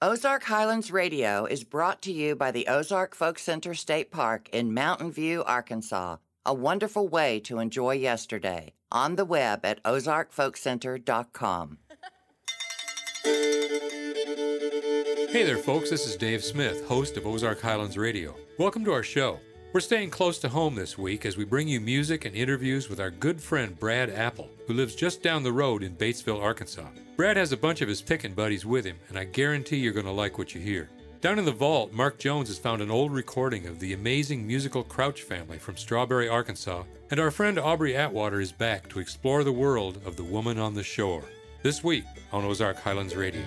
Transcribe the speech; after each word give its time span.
Ozark 0.00 0.44
Highlands 0.44 0.92
Radio 0.92 1.44
is 1.44 1.64
brought 1.64 2.02
to 2.02 2.12
you 2.12 2.36
by 2.36 2.52
the 2.52 2.68
Ozark 2.68 3.16
Folk 3.16 3.36
Center 3.36 3.74
State 3.74 4.12
Park 4.12 4.48
in 4.52 4.72
Mountain 4.72 5.10
View, 5.10 5.42
Arkansas, 5.42 6.18
a 6.46 6.54
wonderful 6.54 7.08
way 7.08 7.40
to 7.40 7.58
enjoy 7.58 7.94
yesterday. 7.94 8.74
On 8.92 9.16
the 9.16 9.24
web 9.24 9.64
at 9.64 9.82
ozarkfolkcenter.com. 9.82 11.78
Hey 15.32 15.42
there, 15.42 15.58
folks. 15.58 15.90
This 15.90 16.06
is 16.06 16.14
Dave 16.14 16.44
Smith, 16.44 16.86
host 16.86 17.16
of 17.16 17.26
Ozark 17.26 17.60
Highlands 17.60 17.98
Radio. 17.98 18.36
Welcome 18.56 18.84
to 18.84 18.92
our 18.92 19.02
show. 19.02 19.40
We're 19.70 19.80
staying 19.80 20.08
close 20.08 20.38
to 20.38 20.48
home 20.48 20.76
this 20.76 20.96
week 20.96 21.26
as 21.26 21.36
we 21.36 21.44
bring 21.44 21.68
you 21.68 21.78
music 21.78 22.24
and 22.24 22.34
interviews 22.34 22.88
with 22.88 22.98
our 22.98 23.10
good 23.10 23.38
friend 23.38 23.78
Brad 23.78 24.08
Apple, 24.08 24.48
who 24.66 24.72
lives 24.72 24.94
just 24.94 25.22
down 25.22 25.42
the 25.42 25.52
road 25.52 25.82
in 25.82 25.94
Batesville, 25.94 26.42
Arkansas. 26.42 26.88
Brad 27.18 27.36
has 27.36 27.52
a 27.52 27.56
bunch 27.56 27.82
of 27.82 27.88
his 27.88 28.00
pickin' 28.00 28.32
buddies 28.32 28.64
with 28.64 28.86
him, 28.86 28.96
and 29.10 29.18
I 29.18 29.24
guarantee 29.24 29.76
you're 29.76 29.92
going 29.92 30.06
to 30.06 30.10
like 30.10 30.38
what 30.38 30.54
you 30.54 30.60
hear. 30.62 30.88
Down 31.20 31.38
in 31.38 31.44
the 31.44 31.52
vault, 31.52 31.92
Mark 31.92 32.18
Jones 32.18 32.48
has 32.48 32.58
found 32.58 32.80
an 32.80 32.90
old 32.90 33.12
recording 33.12 33.66
of 33.66 33.78
the 33.78 33.92
amazing 33.92 34.46
musical 34.46 34.82
Crouch 34.82 35.20
family 35.20 35.58
from 35.58 35.76
Strawberry, 35.76 36.30
Arkansas, 36.30 36.84
and 37.10 37.20
our 37.20 37.30
friend 37.30 37.58
Aubrey 37.58 37.94
Atwater 37.94 38.40
is 38.40 38.52
back 38.52 38.88
to 38.88 39.00
explore 39.00 39.44
the 39.44 39.52
world 39.52 40.00
of 40.06 40.16
the 40.16 40.24
woman 40.24 40.58
on 40.58 40.72
the 40.72 40.82
shore. 40.82 41.24
This 41.62 41.84
week 41.84 42.04
on 42.32 42.42
Ozark 42.42 42.78
Highlands 42.78 43.14
Radio. 43.14 43.42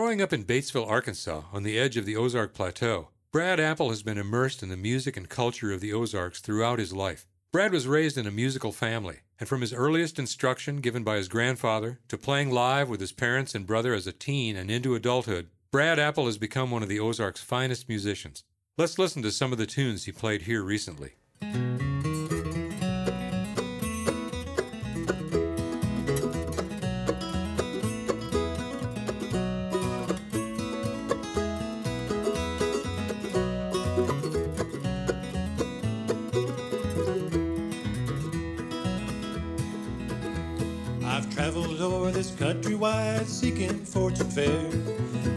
Growing 0.00 0.22
up 0.22 0.32
in 0.32 0.44
Batesville, 0.44 0.88
Arkansas, 0.88 1.42
on 1.52 1.62
the 1.62 1.78
edge 1.78 1.98
of 1.98 2.06
the 2.06 2.16
Ozark 2.16 2.54
Plateau, 2.54 3.08
Brad 3.32 3.60
Apple 3.60 3.90
has 3.90 4.02
been 4.02 4.16
immersed 4.16 4.62
in 4.62 4.70
the 4.70 4.76
music 4.78 5.14
and 5.14 5.28
culture 5.28 5.72
of 5.72 5.82
the 5.82 5.92
Ozarks 5.92 6.40
throughout 6.40 6.78
his 6.78 6.94
life. 6.94 7.26
Brad 7.52 7.70
was 7.70 7.86
raised 7.86 8.16
in 8.16 8.26
a 8.26 8.30
musical 8.30 8.72
family, 8.72 9.18
and 9.38 9.46
from 9.46 9.60
his 9.60 9.74
earliest 9.74 10.18
instruction 10.18 10.78
given 10.78 11.04
by 11.04 11.16
his 11.16 11.28
grandfather 11.28 12.00
to 12.08 12.16
playing 12.16 12.50
live 12.50 12.88
with 12.88 12.98
his 12.98 13.12
parents 13.12 13.54
and 13.54 13.66
brother 13.66 13.92
as 13.92 14.06
a 14.06 14.12
teen 14.12 14.56
and 14.56 14.70
into 14.70 14.94
adulthood, 14.94 15.50
Brad 15.70 15.98
Apple 15.98 16.24
has 16.24 16.38
become 16.38 16.70
one 16.70 16.82
of 16.82 16.88
the 16.88 16.98
Ozarks' 16.98 17.42
finest 17.42 17.86
musicians. 17.86 18.42
Let's 18.78 18.98
listen 18.98 19.20
to 19.20 19.30
some 19.30 19.52
of 19.52 19.58
the 19.58 19.66
tunes 19.66 20.06
he 20.06 20.12
played 20.12 20.42
here 20.42 20.62
recently. 20.62 21.16
O'er 42.50 42.54
this 42.54 42.70
country 42.70 42.74
wide 42.74 43.26
seeking 43.26 43.84
fortune 43.84 44.30
fair. 44.30 44.66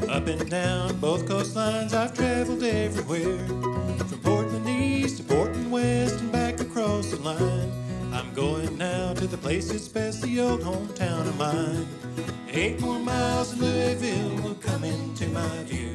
Up 0.09 0.27
and 0.27 0.49
down 0.49 0.99
both 0.99 1.25
coastlines, 1.25 1.93
I've 1.93 2.13
traveled 2.13 2.63
everywhere. 2.63 3.37
From 4.07 4.19
Portland 4.21 4.67
East 4.67 5.17
to 5.17 5.23
Portland 5.23 5.71
West 5.71 6.19
and 6.19 6.31
back 6.31 6.59
across 6.59 7.11
the 7.11 7.17
line. 7.17 7.71
I'm 8.13 8.33
going 8.33 8.77
now 8.77 9.13
to 9.13 9.27
the 9.27 9.37
place 9.37 9.71
that's 9.71 9.87
best, 9.87 10.21
the 10.21 10.39
old 10.41 10.61
hometown 10.61 11.27
of 11.27 11.37
mine. 11.37 11.87
Eight 12.51 12.79
more 12.81 12.99
miles 12.99 13.53
of 13.53 13.61
Louisville 13.61 14.43
will 14.43 14.55
come 14.55 14.83
into 14.83 15.27
my 15.29 15.63
view. 15.63 15.93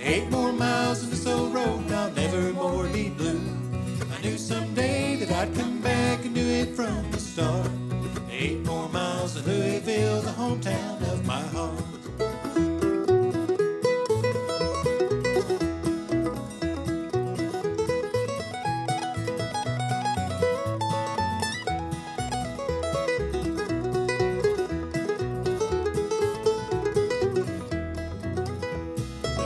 Eight 0.00 0.28
more 0.30 0.52
miles 0.52 1.02
of 1.02 1.10
this 1.10 1.26
old 1.26 1.54
road, 1.54 1.80
and 1.86 1.94
I'll 1.94 2.12
never 2.12 2.52
more 2.52 2.86
be 2.88 3.10
blue. 3.10 3.40
I 4.12 4.20
knew 4.22 4.38
someday 4.38 5.16
that 5.16 5.30
I'd 5.30 5.54
come 5.54 5.80
back 5.80 6.24
and 6.24 6.34
do 6.34 6.40
it 6.40 6.74
from 6.74 7.10
the 7.10 7.18
start. 7.20 7.85
Eight 8.38 8.62
more 8.66 8.86
miles 8.90 9.32
to 9.32 9.48
Louisville, 9.48 10.20
the 10.20 10.30
hometown 10.30 11.00
of 11.10 11.24
my. 11.24 11.42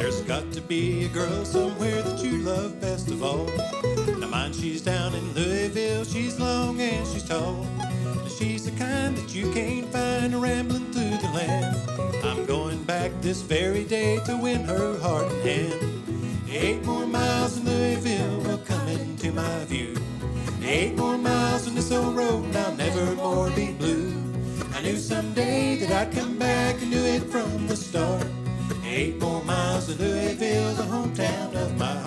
There's 0.00 0.20
got 0.22 0.50
to 0.50 0.60
be 0.62 1.04
a 1.04 1.08
girl 1.10 1.44
somewhere 1.44 2.02
that 2.02 2.18
you 2.24 2.38
love 2.38 2.80
best 2.80 3.08
of 3.08 3.22
all. 3.22 3.48
Now 4.18 4.26
mine, 4.26 4.52
she's 4.52 4.82
down 4.82 5.14
in 5.14 5.32
Louisville, 5.34 6.02
she's 6.02 6.40
long 6.40 6.80
and 6.80 7.06
she's 7.06 7.22
tall. 7.22 7.64
She's 8.40 8.64
the 8.64 8.70
kind 8.70 9.14
that 9.18 9.34
you 9.34 9.52
can't 9.52 9.86
find 9.92 10.34
rambling 10.40 10.90
through 10.92 11.18
the 11.18 11.30
land. 11.34 11.76
I'm 12.24 12.46
going 12.46 12.82
back 12.84 13.12
this 13.20 13.42
very 13.42 13.84
day 13.84 14.18
to 14.24 14.34
win 14.34 14.64
her 14.64 14.98
heart 14.98 15.30
and 15.30 15.42
hand. 15.42 16.44
Eight 16.50 16.82
more 16.86 17.06
miles 17.06 17.58
in 17.58 17.66
Louisville 17.66 18.38
will 18.40 18.64
come 18.64 18.88
into 18.88 19.30
my 19.32 19.64
view. 19.66 19.94
Eight 20.62 20.96
more 20.96 21.18
miles 21.18 21.68
on 21.68 21.74
this 21.74 21.92
old 21.92 22.16
road, 22.16 22.46
and 22.46 22.56
I'll 22.56 22.74
never 22.76 23.14
more 23.14 23.50
be 23.50 23.72
blue. 23.72 24.10
I 24.72 24.80
knew 24.80 24.96
someday 24.96 25.76
that 25.76 25.90
I'd 25.92 26.14
come 26.14 26.38
back 26.38 26.80
and 26.80 26.90
do 26.90 27.04
it 27.04 27.24
from 27.24 27.66
the 27.66 27.76
start. 27.76 28.26
Eight 28.86 29.20
more 29.20 29.44
miles 29.44 29.94
to 29.94 30.02
Louisville, 30.02 30.72
the 30.76 30.84
hometown 30.84 31.54
of 31.56 31.76
my 31.76 31.99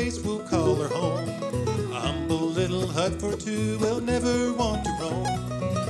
place 0.00 0.18
we'll 0.20 0.38
call 0.38 0.76
her 0.76 0.88
home. 0.88 1.28
A 1.92 2.00
humble 2.06 2.46
little 2.60 2.86
hut 2.86 3.20
for 3.20 3.36
two 3.36 3.78
we'll 3.80 4.00
never 4.00 4.50
want 4.54 4.82
to 4.84 4.92
roam. 4.98 5.24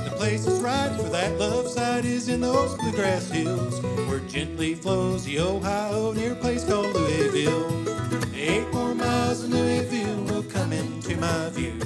The 0.03 0.13
place 0.17 0.45
is 0.45 0.59
right 0.59 0.91
for 0.97 1.07
that 1.09 1.39
love 1.39 1.69
site 1.69 2.03
is 2.03 2.27
in 2.27 2.41
those 2.41 2.75
bluegrass 2.75 3.29
hills 3.29 3.81
where 4.09 4.19
gently 4.35 4.75
flows 4.75 5.23
the 5.23 5.39
Ohio 5.39 6.11
near 6.11 6.33
a 6.33 6.35
place 6.35 6.65
called 6.65 6.93
Louisville. 6.93 7.69
Eight 8.35 8.67
more 8.73 8.93
miles 8.93 9.45
in 9.45 9.51
Louisville 9.51 10.23
will 10.25 10.43
come 10.43 10.73
into 10.73 11.15
my 11.15 11.49
view. 11.51 11.79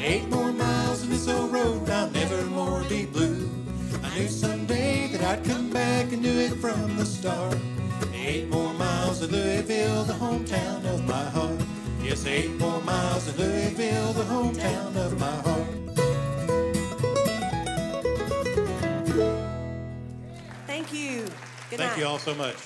Eight 0.00 0.26
more 0.30 0.52
miles 0.52 1.02
in 1.02 1.10
this 1.10 1.28
old 1.28 1.52
road, 1.52 1.90
I'll 1.90 2.10
never 2.10 2.42
more 2.46 2.82
be 2.84 3.04
blue. 3.04 3.50
I 4.02 4.08
knew 4.18 4.28
someday 4.28 5.08
that 5.08 5.22
I'd 5.22 5.44
come 5.44 5.68
back 5.68 6.10
and 6.10 6.22
do 6.22 6.34
it 6.46 6.54
from 6.54 6.96
the 6.96 7.04
start. 7.04 7.58
Eight 8.14 8.48
more 8.48 8.72
miles 8.74 9.20
of 9.20 9.30
Louisville, 9.32 10.04
the 10.04 10.14
hometown 10.14 10.79
eight 12.40 12.58
more 12.58 12.80
miles 12.82 13.28
of 13.28 13.38
Louisville, 13.38 14.12
the 14.14 14.24
hometown 14.24 14.96
of 14.96 15.20
my 15.20 15.36
heart. 15.46 15.66
Thank 20.66 20.92
you. 20.92 21.24
Good 21.68 21.78
Thank 21.78 21.80
night. 21.80 21.98
you 21.98 22.06
all 22.06 22.18
so 22.18 22.34
much. 22.34 22.56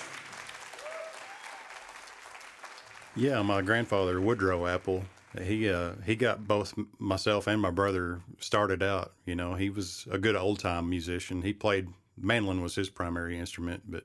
Yeah, 3.17 3.43
my 3.43 3.63
grandfather 3.63 4.21
Woodrow 4.21 4.67
Apple. 4.67 5.05
He 5.43 5.69
uh, 5.69 5.95
he 6.07 6.15
got 6.15 6.47
both 6.47 6.75
myself 7.01 7.49
and 7.49 7.61
my 7.61 7.71
brother 7.71 8.21
started 8.39 8.81
out. 8.83 9.13
You 9.27 9.35
know, 9.35 9.55
he 9.55 9.71
was 9.71 10.07
a 10.09 10.19
good 10.19 10.37
old 10.37 10.61
time 10.61 10.89
musician. 10.89 11.43
He 11.43 11.53
played 11.53 11.89
mandolin 12.17 12.63
was 12.63 12.77
his 12.77 12.91
primary 12.91 13.37
instrument, 13.39 13.83
but 13.89 14.05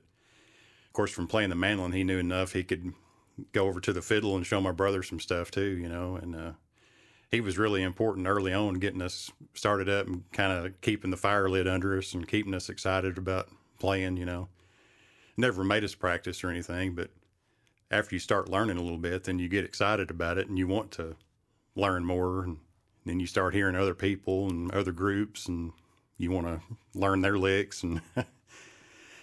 of 0.86 0.92
course, 0.92 1.12
from 1.12 1.28
playing 1.28 1.50
the 1.50 1.56
mandolin, 1.56 1.92
he 1.92 2.02
knew 2.02 2.18
enough 2.18 2.52
he 2.52 2.64
could 2.64 2.92
go 3.52 3.66
over 3.66 3.80
to 3.80 3.92
the 3.92 4.02
fiddle 4.02 4.36
and 4.36 4.46
show 4.46 4.60
my 4.60 4.72
brother 4.72 5.02
some 5.02 5.20
stuff 5.20 5.50
too. 5.50 5.76
You 5.76 5.88
know, 5.88 6.16
and 6.16 6.36
uh, 6.36 6.52
he 7.30 7.40
was 7.40 7.58
really 7.58 7.82
important 7.82 8.26
early 8.26 8.52
on 8.52 8.74
getting 8.74 9.02
us 9.02 9.30
started 9.54 9.88
up 9.88 10.06
and 10.06 10.30
kind 10.32 10.52
of 10.52 10.80
keeping 10.80 11.10
the 11.10 11.16
fire 11.16 11.48
lit 11.48 11.68
under 11.68 11.96
us 11.96 12.14
and 12.14 12.26
keeping 12.26 12.54
us 12.54 12.68
excited 12.68 13.18
about 13.18 13.48
playing. 13.78 14.16
You 14.16 14.26
know, 14.26 14.48
never 15.36 15.64
made 15.64 15.84
us 15.84 15.94
practice 15.94 16.42
or 16.44 16.50
anything, 16.50 16.94
but 16.94 17.10
after 17.90 18.14
you 18.14 18.18
start 18.20 18.48
learning 18.48 18.76
a 18.76 18.82
little 18.82 18.98
bit, 18.98 19.24
then 19.24 19.38
you 19.38 19.48
get 19.48 19.64
excited 19.64 20.10
about 20.10 20.38
it 20.38 20.48
and 20.48 20.58
you 20.58 20.66
want 20.66 20.92
to 20.92 21.16
learn 21.74 22.04
more. 22.04 22.44
And 22.44 22.58
then 23.04 23.18
you 23.18 23.26
start 23.26 23.54
hearing 23.54 23.74
other 23.74 23.94
people 23.94 24.48
and 24.48 24.70
other 24.72 24.92
groups 24.92 25.46
and 25.46 25.72
you 26.16 26.30
want 26.30 26.46
to 26.46 26.60
learn 26.94 27.20
their 27.20 27.38
licks. 27.38 27.82
And 27.82 28.00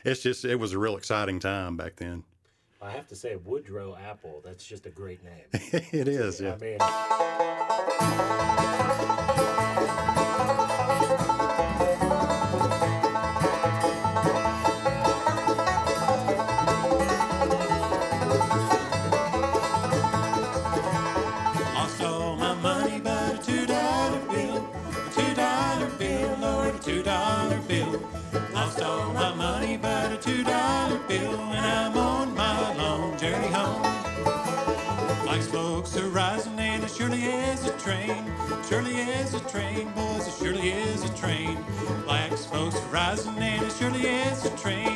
it's 0.03 0.21
just, 0.21 0.43
it 0.43 0.55
was 0.55 0.73
a 0.73 0.79
real 0.79 0.97
exciting 0.97 1.39
time 1.39 1.77
back 1.77 1.95
then. 1.95 2.23
I 2.81 2.91
have 2.91 3.07
to 3.07 3.15
say, 3.15 3.35
Woodrow 3.35 3.95
Apple. 3.95 4.41
That's 4.45 4.63
just 4.63 4.85
a 4.85 4.89
great 4.89 5.23
name. 5.23 5.45
it 5.53 6.07
is. 6.07 6.39
Yeah. 6.39 6.53
I 6.53 6.57
mean, 6.57 6.77
train. 41.19 41.57
Black 42.05 42.37
smoke's 42.37 42.79
rising 42.91 43.37
and 43.37 43.63
it 43.65 43.73
surely 43.73 44.01
is 44.01 44.45
a 44.45 44.55
train, 44.57 44.86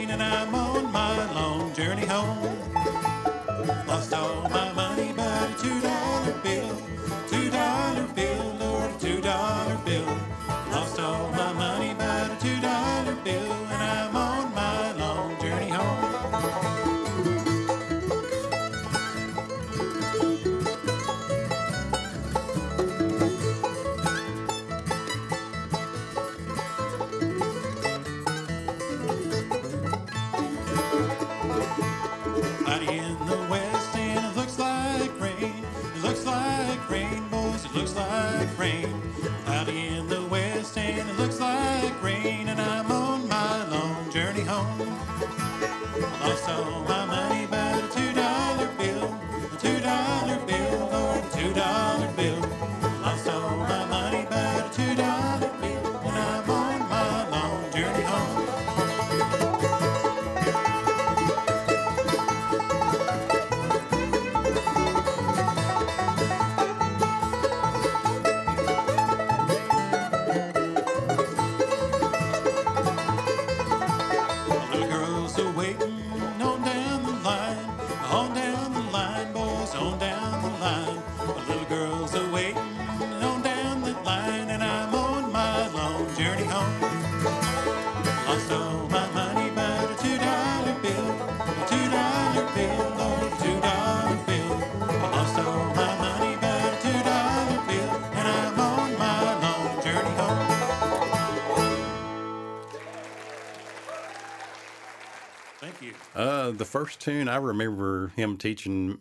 Uh, 106.16 106.52
the 106.52 106.66
first 106.66 107.00
tune 107.00 107.28
I 107.28 107.38
remember 107.38 108.10
him 108.16 108.38
teaching 108.38 109.00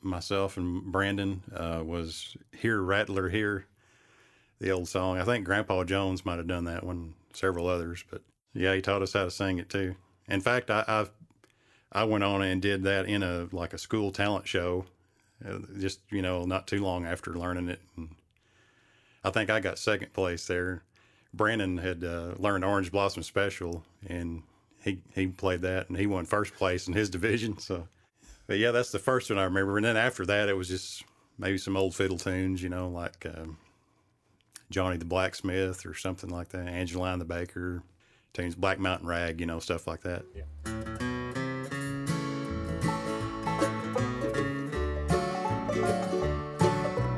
myself 0.00 0.56
and 0.56 0.84
Brandon 0.84 1.42
uh, 1.54 1.82
was 1.84 2.36
"Here 2.56 2.80
Rattler 2.80 3.28
Here," 3.28 3.66
the 4.60 4.70
old 4.70 4.88
song. 4.88 5.18
I 5.18 5.24
think 5.24 5.44
Grandpa 5.44 5.84
Jones 5.84 6.24
might 6.24 6.38
have 6.38 6.46
done 6.46 6.64
that 6.64 6.84
one, 6.84 7.14
several 7.32 7.66
others, 7.66 8.04
but 8.10 8.22
yeah, 8.54 8.74
he 8.74 8.80
taught 8.80 9.02
us 9.02 9.12
how 9.12 9.24
to 9.24 9.30
sing 9.30 9.58
it 9.58 9.68
too. 9.68 9.94
In 10.28 10.40
fact, 10.40 10.70
I 10.70 10.84
I, 10.86 11.06
I 11.92 12.04
went 12.04 12.24
on 12.24 12.42
and 12.42 12.62
did 12.62 12.82
that 12.84 13.06
in 13.06 13.22
a 13.22 13.48
like 13.52 13.72
a 13.72 13.78
school 13.78 14.10
talent 14.10 14.46
show, 14.46 14.86
uh, 15.46 15.58
just 15.78 16.00
you 16.10 16.22
know, 16.22 16.44
not 16.44 16.66
too 16.66 16.82
long 16.82 17.04
after 17.04 17.34
learning 17.34 17.68
it. 17.68 17.80
And 17.96 18.14
I 19.22 19.30
think 19.30 19.50
I 19.50 19.60
got 19.60 19.78
second 19.78 20.12
place 20.12 20.46
there. 20.46 20.82
Brandon 21.34 21.78
had 21.78 22.02
uh, 22.04 22.34
learned 22.38 22.64
Orange 22.64 22.90
Blossom 22.90 23.22
Special, 23.22 23.84
and 24.06 24.42
he 24.82 25.00
he 25.14 25.26
played 25.26 25.62
that, 25.62 25.88
and 25.88 25.98
he 25.98 26.06
won 26.06 26.24
first 26.24 26.54
place 26.54 26.88
in 26.88 26.94
his 26.94 27.10
division. 27.18 27.58
So, 27.58 27.88
but 28.46 28.58
yeah, 28.58 28.70
that's 28.70 28.92
the 28.92 28.98
first 28.98 29.30
one 29.30 29.38
I 29.38 29.44
remember. 29.44 29.76
And 29.76 29.84
then 29.84 29.96
after 29.96 30.24
that, 30.26 30.48
it 30.48 30.56
was 30.56 30.68
just 30.68 31.04
maybe 31.38 31.58
some 31.58 31.76
old 31.76 31.94
fiddle 31.94 32.18
tunes, 32.18 32.62
you 32.62 32.68
know, 32.68 32.88
like 32.88 33.26
um, 33.26 33.58
Johnny 34.70 34.96
the 34.96 35.04
Blacksmith 35.04 35.86
or 35.86 35.94
something 35.94 36.30
like 36.30 36.48
that, 36.50 36.66
Angeline 36.66 37.18
the 37.18 37.24
Baker, 37.24 37.82
tunes, 38.32 38.54
Black 38.54 38.78
Mountain 38.78 39.08
Rag, 39.08 39.40
you 39.40 39.46
know, 39.46 39.60
stuff 39.60 39.86
like 39.86 40.02
that. 40.02 40.24
Yeah. 40.34 40.42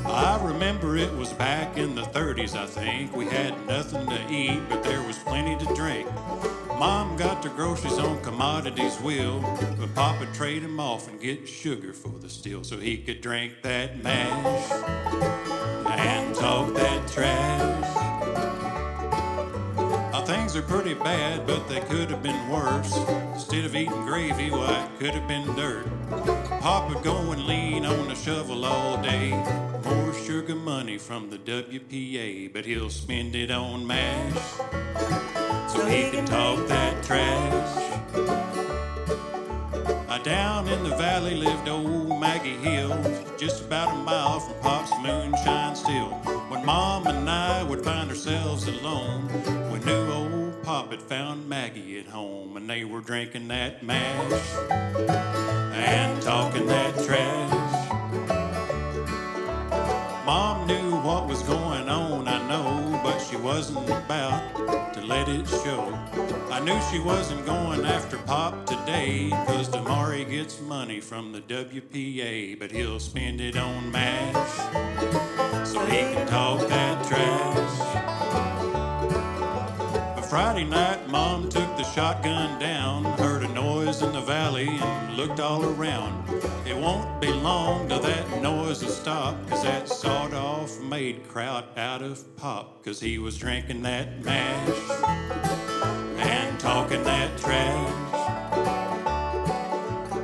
I 0.06 0.38
remember 0.42 0.96
it 0.96 1.12
was 1.14 1.32
back 1.32 1.76
in 1.76 1.94
the 1.94 2.02
30s, 2.02 2.54
I 2.54 2.66
think. 2.66 3.14
We 3.16 3.26
had 3.26 3.66
nothing 3.66 4.06
to 4.06 4.32
eat, 4.32 4.60
but 4.68 4.82
there 4.82 5.02
was 5.02 5.18
plenty 5.18 5.56
to 5.64 5.74
drink. 5.74 6.08
Mom 6.80 7.14
got 7.18 7.42
the 7.42 7.50
groceries 7.50 7.98
on 7.98 8.18
commodities 8.22 8.96
wheel, 9.02 9.38
but 9.78 9.94
Papa 9.94 10.26
trade 10.32 10.64
'em 10.64 10.80
off 10.80 11.08
and 11.08 11.20
get 11.20 11.46
sugar 11.46 11.92
for 11.92 12.18
the 12.18 12.30
steel 12.30 12.64
so 12.64 12.78
he 12.78 12.96
could 12.96 13.20
drink 13.20 13.52
that 13.60 14.02
mash 14.02 14.72
and 15.90 16.34
talk 16.34 16.72
that 16.72 17.06
trash. 17.06 17.96
Now, 20.10 20.22
things 20.24 20.56
are 20.56 20.62
pretty 20.62 20.94
bad, 20.94 21.46
but 21.46 21.68
they 21.68 21.80
could 21.80 22.08
have 22.08 22.22
been 22.22 22.48
worse. 22.48 22.96
Instead 23.34 23.66
of 23.66 23.76
eating 23.76 24.06
gravy, 24.06 24.50
why, 24.50 24.86
it 24.86 24.98
could 24.98 25.14
have 25.14 25.28
been 25.28 25.54
dirt. 25.54 25.86
Papa 26.62 26.98
go 27.02 27.30
and 27.30 27.46
lean 27.46 27.84
on 27.84 28.08
the 28.08 28.14
shovel 28.14 28.64
all 28.64 28.96
day. 29.02 29.32
More 29.84 30.14
sugar 30.14 30.54
money 30.54 30.96
from 30.96 31.28
the 31.28 31.36
WPA, 31.36 32.48
but 32.48 32.64
he'll 32.64 32.88
spend 32.88 33.36
it 33.36 33.50
on 33.50 33.86
mash 33.86 35.39
so 35.72 35.86
he 35.86 36.10
can 36.10 36.26
talk 36.26 36.66
that 36.66 37.02
trash. 37.04 37.76
Uh, 40.08 40.18
down 40.24 40.66
in 40.66 40.82
the 40.82 40.96
valley 40.96 41.34
lived 41.34 41.68
old 41.68 42.20
Maggie 42.20 42.56
Hill, 42.56 42.90
just 43.38 43.64
about 43.64 43.94
a 43.94 43.98
mile 43.98 44.40
from 44.40 44.60
Pop's 44.60 44.92
moonshine 45.00 45.76
still. 45.76 46.10
When 46.48 46.64
Mom 46.66 47.06
and 47.06 47.30
I 47.30 47.62
would 47.62 47.84
find 47.84 48.10
ourselves 48.10 48.66
alone, 48.66 49.28
we 49.70 49.78
knew 49.78 50.10
old 50.10 50.62
Pop 50.64 50.90
had 50.90 51.02
found 51.02 51.48
Maggie 51.48 52.00
at 52.00 52.06
home, 52.06 52.56
and 52.56 52.68
they 52.68 52.84
were 52.84 53.00
drinking 53.00 53.46
that 53.48 53.82
mash 53.84 54.56
and 54.70 56.20
talking 56.20 56.66
that 56.66 56.94
trash. 57.04 57.50
Mom 60.26 60.66
knew 60.66 60.96
what 61.00 61.28
was 61.28 61.42
going 61.42 61.88
on, 61.88 62.26
I 62.26 62.48
know, 62.48 62.89
she 63.30 63.36
wasn't 63.36 63.88
about 63.88 64.92
to 64.92 65.00
let 65.02 65.28
it 65.28 65.46
show. 65.46 65.96
I 66.50 66.58
knew 66.58 66.76
she 66.90 66.98
wasn't 66.98 67.46
going 67.46 67.84
after 67.84 68.18
Pop 68.18 68.66
today, 68.66 69.28
cause 69.46 69.68
Damari 69.68 70.28
gets 70.28 70.60
money 70.60 71.00
from 71.00 71.30
the 71.30 71.40
WPA, 71.42 72.58
but 72.58 72.72
he'll 72.72 72.98
spend 72.98 73.40
it 73.40 73.56
on 73.56 73.92
mash 73.92 74.56
so 75.68 75.78
he 75.86 75.98
can 75.98 76.26
talk 76.26 76.66
that 76.68 77.06
trash. 77.06 77.78
But 80.16 80.22
Friday 80.22 80.64
night, 80.64 81.08
Mom 81.08 81.48
took 81.48 81.76
the 81.76 81.84
shotgun 81.84 82.58
down, 82.58 83.04
heard 83.18 83.44
a 83.44 83.48
noise 83.48 84.02
in 84.02 84.12
the 84.12 84.22
valley, 84.22 84.68
and 84.68 85.16
looked 85.16 85.38
all 85.38 85.64
around. 85.64 86.24
It 86.70 86.76
won't 86.76 87.20
be 87.20 87.32
long 87.32 87.88
till 87.88 87.98
that 87.98 88.40
noise 88.40 88.80
will 88.84 88.92
stop, 88.92 89.34
cause 89.48 89.64
that 89.64 89.88
sawed 89.88 90.32
off 90.32 90.80
made 90.80 91.26
kraut 91.26 91.76
out 91.76 92.00
of 92.00 92.36
pop, 92.36 92.84
cause 92.84 93.00
he 93.00 93.18
was 93.18 93.36
drinking 93.36 93.82
that 93.82 94.24
mash 94.24 94.68
and 96.20 96.60
talking 96.60 97.02
that 97.02 97.36
trash. 97.38 98.19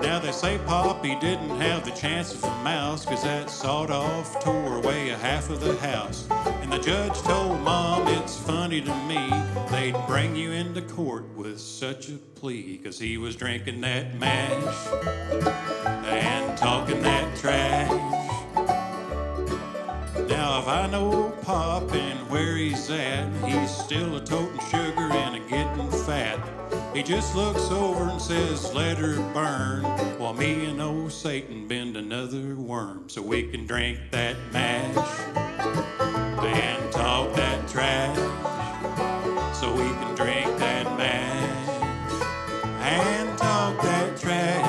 Now 0.06 0.20
they 0.20 0.30
say 0.30 0.56
Poppy 0.66 1.16
didn't 1.16 1.60
have 1.60 1.84
the 1.84 1.90
chance 1.90 2.32
of 2.32 2.44
a 2.44 2.62
mouse, 2.62 3.04
cause 3.04 3.24
that 3.24 3.50
sawed 3.50 3.90
off 3.90 4.38
tore 4.38 4.76
away 4.76 5.08
a 5.08 5.16
half 5.16 5.50
of 5.50 5.58
the 5.58 5.76
house. 5.78 6.28
And 6.62 6.72
the 6.72 6.78
judge 6.78 7.18
told 7.22 7.60
Mom 7.62 8.06
it's 8.06 8.38
funny 8.38 8.80
to 8.82 8.94
me 9.08 9.28
they'd 9.68 9.96
bring 10.06 10.36
you 10.36 10.52
into 10.52 10.80
court 10.82 11.24
with 11.34 11.58
such 11.58 12.08
a 12.08 12.18
plea, 12.36 12.78
cause 12.78 13.00
he 13.00 13.18
was 13.18 13.34
drinking 13.34 13.80
that 13.80 14.16
mash 14.20 14.86
and 16.06 16.56
talking 16.56 17.02
that 17.02 17.36
trash. 17.36 17.90
Now, 20.28 20.60
if 20.60 20.68
I 20.68 20.88
know 20.88 21.34
Pop 21.42 21.92
and 21.92 22.30
where 22.30 22.56
he's 22.56 22.88
at, 22.90 23.28
he's 23.44 23.76
still 23.76 24.14
a 24.14 24.24
toting 24.24 24.60
sugar 24.70 25.12
and 25.12 25.34
a 25.34 25.40
getting 25.48 25.90
fat. 25.90 26.38
He 26.96 27.02
just 27.02 27.36
looks 27.36 27.70
over 27.70 28.08
and 28.08 28.18
says, 28.18 28.72
Let 28.72 28.96
her 28.96 29.16
burn, 29.34 29.84
while 30.18 30.32
me 30.32 30.64
and 30.64 30.80
old 30.80 31.12
Satan 31.12 31.68
bend 31.68 31.94
another 31.94 32.54
worm 32.56 33.10
so 33.10 33.20
we 33.20 33.42
can 33.48 33.66
drink 33.66 33.98
that 34.12 34.34
mash 34.50 35.20
and 35.36 36.90
talk 36.90 37.34
that 37.34 37.68
trash. 37.68 38.16
So 39.54 39.70
we 39.74 39.82
can 39.82 40.14
drink 40.14 40.58
that 40.58 40.86
mash 40.96 41.68
and 42.80 43.36
talk 43.36 43.82
that 43.82 44.16
trash. 44.18 44.64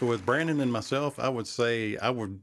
With 0.00 0.24
Brandon 0.24 0.62
and 0.62 0.72
myself, 0.72 1.18
I 1.18 1.28
would 1.28 1.46
say 1.46 1.98
I 1.98 2.08
would 2.08 2.40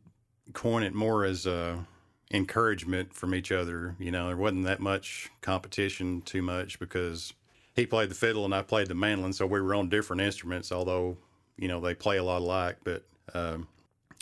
coin 0.53 0.83
it 0.83 0.93
more 0.93 1.25
as 1.25 1.47
a 1.47 1.87
encouragement 2.31 3.13
from 3.13 3.33
each 3.33 3.51
other. 3.51 3.95
You 3.99 4.11
know, 4.11 4.27
there 4.27 4.37
wasn't 4.37 4.65
that 4.65 4.79
much 4.79 5.29
competition 5.41 6.21
too 6.21 6.41
much 6.41 6.79
because 6.79 7.33
he 7.75 7.85
played 7.85 8.09
the 8.09 8.15
fiddle 8.15 8.45
and 8.45 8.53
I 8.53 8.61
played 8.61 8.87
the 8.87 8.95
mandolin, 8.95 9.33
so 9.33 9.45
we 9.45 9.61
were 9.61 9.75
on 9.75 9.89
different 9.89 10.21
instruments. 10.21 10.71
Although 10.71 11.17
you 11.57 11.67
know 11.67 11.79
they 11.79 11.95
play 11.95 12.17
a 12.17 12.23
lot 12.23 12.41
alike, 12.41 12.77
but 12.83 13.03
um, 13.33 13.67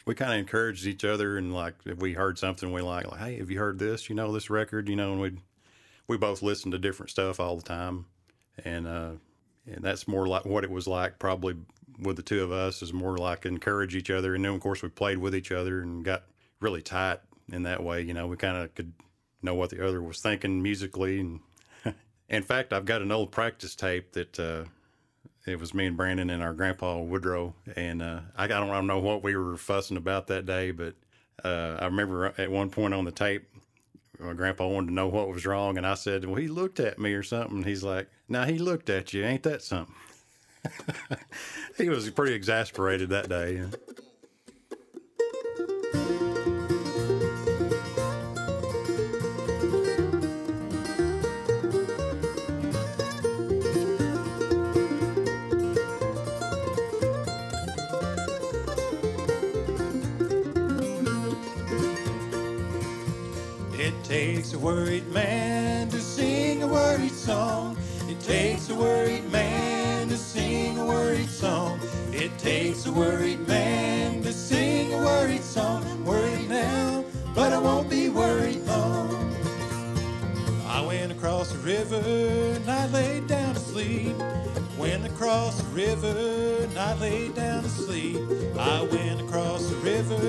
we 0.06 0.16
kind 0.16 0.34
of 0.34 0.40
encouraged 0.40 0.86
each 0.86 1.04
other 1.04 1.38
and 1.38 1.54
like 1.54 1.76
if 1.86 1.98
we 2.00 2.14
heard 2.14 2.38
something 2.40 2.72
we 2.72 2.82
like, 2.82 3.10
like 3.12 3.20
hey, 3.20 3.38
have 3.38 3.52
you 3.52 3.60
heard 3.60 3.80
this? 3.80 4.10
You 4.10 4.16
know 4.16 4.32
this 4.32 4.50
record? 4.50 4.90
You 4.90 4.96
know, 4.96 5.12
and 5.12 5.22
we 5.22 5.38
we 6.08 6.18
both 6.18 6.42
listened 6.42 6.72
to 6.72 6.80
different 6.80 7.10
stuff 7.10 7.40
all 7.40 7.58
the 7.58 7.64
time, 7.64 8.06
and 8.64 8.88
uh, 8.88 9.12
and 9.66 9.84
that's 9.84 10.08
more 10.08 10.28
like 10.28 10.46
what 10.46 10.64
it 10.64 10.72
was 10.72 10.88
like 10.88 11.20
probably 11.20 11.56
with 12.00 12.16
the 12.16 12.22
two 12.22 12.44
of 12.44 12.52
us 12.52 12.84
is 12.84 12.94
more 12.94 13.18
like 13.18 13.46
encourage 13.46 13.96
each 13.96 14.10
other, 14.10 14.34
and 14.36 14.46
then 14.46 14.54
of 14.54 14.62
course 14.62 14.82
we 14.82 14.90
played 14.90 15.18
with 15.18 15.36
each 15.36 15.52
other 15.52 15.82
and 15.82 16.06
got 16.06 16.24
really 16.60 16.82
tight 16.82 17.20
in 17.52 17.64
that 17.64 17.84
way. 17.84 18.02
You 18.02 18.14
know, 18.14 18.28
we 18.28 18.38
kind 18.38 18.58
of 18.58 18.74
could 18.76 18.94
know 19.42 19.56
what 19.56 19.70
the 19.70 19.86
other 19.86 20.02
was 20.02 20.20
thinking 20.20 20.62
musically, 20.62 21.20
and 21.20 21.40
in 22.30 22.44
fact, 22.44 22.74
I've 22.74 22.86
got 22.86 23.02
an 23.02 23.12
old 23.12 23.32
practice 23.32 23.76
tape 23.76 24.14
that. 24.14 24.40
Uh, 24.40 24.66
it 25.48 25.62
was 25.62 25.74
me 25.74 25.86
and 25.86 25.96
Brandon 25.96 26.30
and 26.30 26.44
our 26.44 26.54
grandpa 26.54 27.00
Woodrow, 27.00 27.56
and 27.78 28.02
uh, 28.02 28.20
I, 28.36 28.48
don't, 28.48 28.70
I 28.70 28.74
don't 28.74 28.88
know 28.88 29.00
what 29.00 29.24
we 29.24 29.36
were 29.38 29.56
fussing 29.56 29.96
about 29.96 30.28
that 30.28 30.46
day, 30.46 30.72
but 30.72 30.94
uh, 31.44 31.78
I 31.80 31.86
remember 31.86 32.34
at 32.38 32.52
one 32.52 32.70
point 32.70 32.94
on 32.94 33.06
the 33.06 33.12
tape, 33.12 33.48
my 34.20 34.34
grandpa 34.34 34.68
wanted 34.68 34.88
to 34.88 34.94
know 34.94 35.08
what 35.08 35.30
was 35.30 35.46
wrong, 35.46 35.78
and 35.78 35.86
I 35.86 35.94
said, 35.94 36.26
"Well, 36.26 36.36
he 36.36 36.48
looked 36.48 36.80
at 36.80 37.00
me 37.00 37.14
or 37.14 37.24
something." 37.24 37.64
He's 37.64 37.84
like, 37.84 38.10
"Now 38.28 38.46
he 38.46 38.58
looked 38.58 38.90
at 38.90 39.14
you, 39.14 39.24
ain't 39.24 39.44
that 39.44 39.62
something?" 39.62 39.94
he 41.78 41.88
was 41.88 42.10
pretty 42.10 42.34
exasperated 42.34 43.10
that 43.10 43.30
day. 43.30 43.64
Worried 64.68 65.08
man 65.14 65.88
to 65.88 65.98
sing 66.02 66.62
a 66.62 66.68
worried 66.68 67.14
song. 67.14 67.78
It 68.10 68.20
takes 68.20 68.70
a 68.70 68.76
worried 68.76 69.32
man 69.32 70.10
to 70.10 70.18
sing 70.18 70.78
a 70.78 70.86
worried 70.86 71.30
song. 71.30 71.80
It 72.12 72.38
takes 72.38 72.86
a 72.86 72.92
worried 72.92 73.48
man 73.48 74.22
to 74.24 74.34
sing 74.34 74.94
a 74.94 74.98
worried 74.98 75.42
song. 75.42 75.80
Worried 76.04 76.50
now, 76.50 77.06
but 77.34 77.54
I 77.54 77.60
won't 77.60 77.90
be 77.90 78.10
worried 78.10 78.62
long. 78.66 79.34
I 80.68 80.82
went 80.86 81.14
across 81.14 81.54
the 81.54 81.60
river 81.60 82.04
and 82.58 82.70
I 82.70 82.88
laid 82.88 83.26
down 83.28 83.54
to 83.54 83.62
sleep. 83.62 84.18
Went 84.78 85.06
across 85.06 85.62
the 85.62 85.70
river 85.70 86.18
and 86.64 86.78
I 86.78 86.94
laid 86.96 87.36
down 87.36 87.64
to 87.64 87.70
sleep. 87.70 88.18
I 88.60 88.82
went 88.82 89.22
across 89.22 89.70
the 89.70 89.78
river 89.78 90.22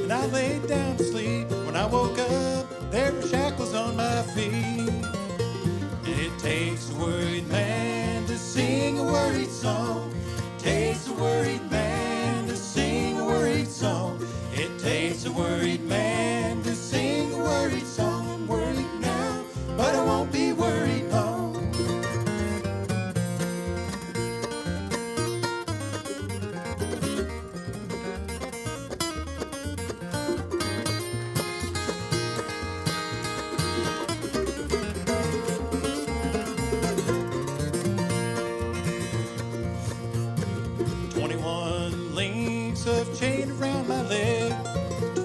and 0.00 0.12
I 0.12 0.26
laid 0.26 0.68
down 0.68 0.96
to 0.98 1.02
sleep. 1.02 1.50
When 1.66 1.74
I 1.74 1.86
woke 1.86 2.20
up, 2.20 2.79
there 2.90 3.12
were 3.12 3.22
shackles 3.26 3.74
on 3.74 3.96
my 3.96 4.22
feet. 4.34 4.52
and 4.52 6.20
It 6.26 6.38
takes 6.40 6.90
a 6.90 6.94
worried 6.94 7.48
man 7.48 8.26
to 8.26 8.36
sing 8.36 8.98
a 8.98 9.04
worried 9.04 9.50
song. 9.50 10.12
Takes 10.58 11.08
a 11.08 11.12
worried 11.14 11.70
man 11.70 12.48
to 12.48 12.56
sing 12.56 13.18
a 13.20 13.24
worried 13.24 13.68
song. 13.68 14.18
It 14.52 14.78
takes 14.80 15.24
a 15.26 15.32
worried 15.32 15.82
man 15.84 16.09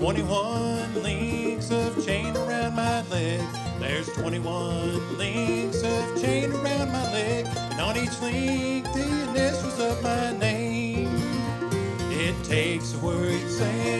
21 0.05 1.01
links 1.01 1.71
of 1.71 2.05
chain 2.05 2.37
around 2.37 2.75
my 2.75 3.01
leg. 3.09 3.41
There's 3.79 4.07
21 4.13 5.17
links 5.17 5.81
of 5.81 6.21
chain 6.21 6.51
around 6.51 6.91
my 6.91 7.11
leg, 7.11 7.47
and 7.47 7.81
on 7.81 7.97
each 7.97 8.21
link 8.21 8.85
the 8.93 9.29
initials 9.29 9.79
of 9.79 10.03
my 10.03 10.37
name. 10.37 11.09
It 12.11 12.35
takes 12.43 12.93
a 12.93 12.99
word 12.99 13.49
saying. 13.49 13.94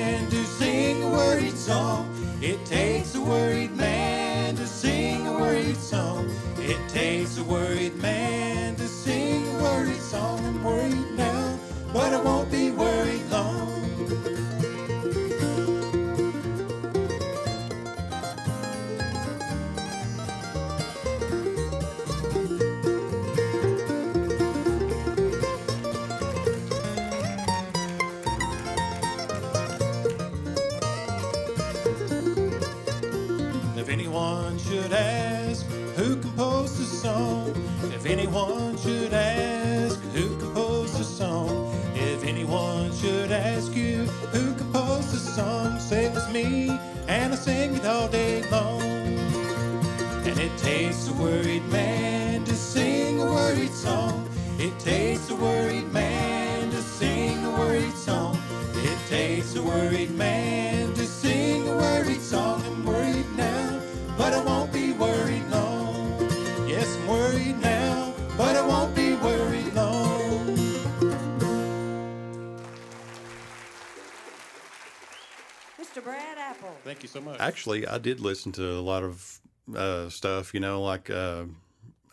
Mr. 75.95 76.03
Brad 76.03 76.37
Apple. 76.37 76.75
Thank 76.83 77.03
you 77.03 77.09
so 77.09 77.21
much. 77.21 77.39
Actually, 77.39 77.87
I 77.87 77.97
did 77.97 78.19
listen 78.19 78.51
to 78.53 78.71
a 78.71 78.81
lot 78.81 79.03
of 79.03 79.39
uh, 79.75 80.09
stuff. 80.09 80.53
You 80.53 80.59
know, 80.59 80.81
like 80.81 81.09
uh, 81.09 81.45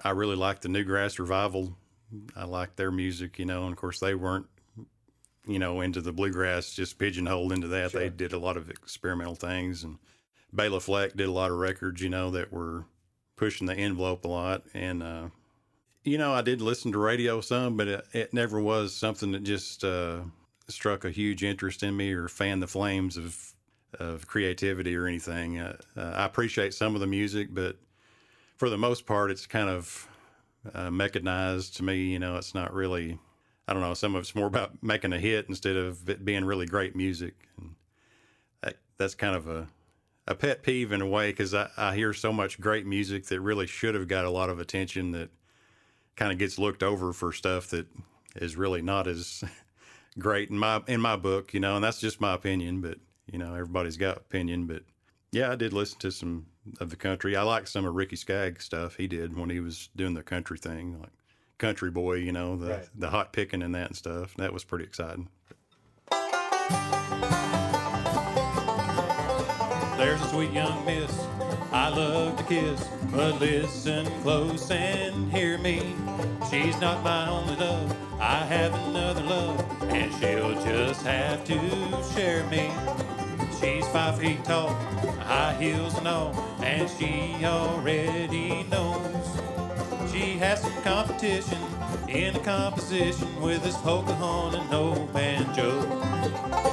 I 0.04 0.10
really 0.10 0.36
liked 0.36 0.62
the 0.62 0.68
Newgrass 0.68 1.18
Revival. 1.18 1.76
I 2.36 2.44
liked 2.44 2.76
their 2.76 2.92
music. 2.92 3.38
You 3.38 3.46
know, 3.46 3.64
and 3.64 3.72
of 3.72 3.78
course 3.78 3.98
they 3.98 4.14
weren't, 4.14 4.46
you 5.46 5.58
know, 5.58 5.80
into 5.80 6.00
the 6.00 6.12
bluegrass, 6.12 6.74
just 6.74 6.98
pigeonholed 6.98 7.52
into 7.52 7.68
that. 7.68 7.92
They 7.92 8.08
did 8.08 8.32
a 8.32 8.38
lot 8.38 8.56
of 8.56 8.70
experimental 8.70 9.34
things, 9.34 9.82
and 9.82 9.98
Bela 10.52 10.80
Fleck 10.80 11.16
did 11.16 11.26
a 11.26 11.32
lot 11.32 11.50
of 11.50 11.58
records. 11.58 12.00
You 12.00 12.10
know, 12.10 12.30
that 12.30 12.52
were 12.52 12.84
pushing 13.36 13.66
the 13.66 13.74
envelope 13.74 14.24
a 14.24 14.28
lot. 14.28 14.62
And 14.74 15.02
uh, 15.02 15.28
you 16.04 16.18
know, 16.18 16.32
I 16.32 16.42
did 16.42 16.60
listen 16.60 16.92
to 16.92 16.98
radio 16.98 17.40
some, 17.40 17.76
but 17.76 17.88
it, 17.88 18.06
it 18.12 18.34
never 18.34 18.60
was 18.60 18.94
something 18.94 19.32
that 19.32 19.42
just 19.42 19.82
uh, 19.82 20.20
struck 20.68 21.04
a 21.04 21.10
huge 21.10 21.42
interest 21.42 21.82
in 21.82 21.96
me 21.96 22.12
or 22.12 22.28
fanned 22.28 22.62
the 22.62 22.68
flames 22.68 23.16
of 23.16 23.51
of 23.98 24.26
creativity 24.26 24.96
or 24.96 25.06
anything. 25.06 25.58
Uh, 25.58 25.76
uh, 25.96 26.12
I 26.16 26.24
appreciate 26.24 26.74
some 26.74 26.94
of 26.94 27.00
the 27.00 27.06
music, 27.06 27.48
but 27.52 27.76
for 28.56 28.68
the 28.70 28.78
most 28.78 29.06
part, 29.06 29.30
it's 29.30 29.46
kind 29.46 29.68
of 29.68 30.08
uh, 30.72 30.90
mechanized 30.90 31.76
to 31.76 31.82
me. 31.82 31.96
You 31.96 32.18
know, 32.18 32.36
it's 32.36 32.54
not 32.54 32.72
really. 32.72 33.18
I 33.68 33.72
don't 33.72 33.82
know. 33.82 33.94
Some 33.94 34.14
of 34.14 34.22
it's 34.22 34.34
more 34.34 34.46
about 34.46 34.72
making 34.82 35.12
a 35.12 35.18
hit 35.18 35.46
instead 35.48 35.76
of 35.76 36.08
it 36.08 36.24
being 36.24 36.44
really 36.44 36.66
great 36.66 36.96
music, 36.96 37.34
and 37.58 37.74
that, 38.62 38.76
that's 38.98 39.14
kind 39.14 39.36
of 39.36 39.48
a 39.48 39.68
a 40.26 40.34
pet 40.34 40.62
peeve 40.62 40.92
in 40.92 41.02
a 41.02 41.06
way 41.06 41.30
because 41.30 41.52
I, 41.52 41.68
I 41.76 41.94
hear 41.94 42.12
so 42.12 42.32
much 42.32 42.60
great 42.60 42.86
music 42.86 43.26
that 43.26 43.40
really 43.40 43.66
should 43.66 43.94
have 43.94 44.06
got 44.06 44.24
a 44.24 44.30
lot 44.30 44.50
of 44.50 44.60
attention 44.60 45.10
that 45.12 45.30
kind 46.16 46.30
of 46.30 46.38
gets 46.38 46.58
looked 46.58 46.82
over 46.82 47.12
for 47.12 47.32
stuff 47.32 47.68
that 47.68 47.86
is 48.36 48.56
really 48.56 48.82
not 48.82 49.06
as 49.06 49.42
great 50.18 50.50
in 50.50 50.58
my 50.58 50.80
in 50.86 51.00
my 51.00 51.16
book, 51.16 51.52
you 51.54 51.60
know, 51.60 51.74
and 51.74 51.84
that's 51.84 52.00
just 52.00 52.20
my 52.20 52.34
opinion. 52.34 52.80
But 52.80 52.98
you 53.30 53.38
know, 53.38 53.54
everybody's 53.54 53.96
got 53.96 54.16
opinion. 54.16 54.66
But 54.66 54.82
yeah, 55.32 55.50
I 55.50 55.56
did 55.56 55.72
listen 55.72 55.98
to 56.00 56.10
some 56.10 56.46
of 56.80 56.90
the 56.90 56.96
country. 56.96 57.36
I 57.36 57.42
like 57.42 57.66
some 57.66 57.84
of 57.84 57.94
Ricky 57.94 58.16
Skaggs 58.16 58.64
stuff 58.64 58.96
he 58.96 59.06
did 59.06 59.36
when 59.36 59.50
he 59.50 59.60
was 59.60 59.88
doing 59.96 60.14
the 60.14 60.22
country 60.22 60.58
thing, 60.58 61.00
like 61.00 61.10
Country 61.58 61.90
Boy, 61.90 62.14
you 62.14 62.32
know, 62.32 62.56
the 62.56 62.70
Right. 62.70 62.88
the 62.94 63.10
hot 63.10 63.32
picking 63.32 63.62
and 63.62 63.74
that 63.74 63.88
and 63.88 63.96
stuff. 63.96 64.34
That 64.36 64.52
was 64.52 64.64
pretty 64.64 64.84
exciting. 64.84 65.28
There's 69.98 70.20
a 70.20 70.28
sweet 70.28 70.52
young 70.52 70.84
miss 70.84 71.26
I 71.72 71.88
love 71.88 72.36
to 72.36 72.44
kiss, 72.44 72.86
but 73.12 73.40
listen 73.40 74.04
close 74.22 74.70
and 74.70 75.32
hear 75.32 75.56
me. 75.58 75.94
She's 76.50 76.78
not 76.80 77.02
my 77.02 77.28
only 77.28 77.56
love, 77.56 77.96
I 78.20 78.44
have 78.44 78.74
another 78.88 79.22
love, 79.22 79.82
and 79.84 80.12
she'll 80.14 80.52
just 80.64 81.02
have 81.02 81.44
to 81.44 82.12
share 82.14 82.44
me. 82.48 82.70
She's 83.62 83.86
five 83.88 84.18
feet 84.18 84.44
tall, 84.44 84.70
high 85.20 85.54
heels 85.54 85.96
and 85.96 86.08
all, 86.08 86.34
and 86.62 86.90
she 86.90 87.36
already 87.44 88.64
knows. 88.64 89.40
She 90.10 90.36
has 90.38 90.62
some 90.62 90.82
competition 90.82 91.58
in 92.08 92.34
a 92.34 92.40
composition 92.40 93.40
with 93.40 93.62
this 93.62 93.76
Pocahontas 93.76 94.60
and 94.60 94.70
no 94.70 95.08
banjo. 95.12 96.71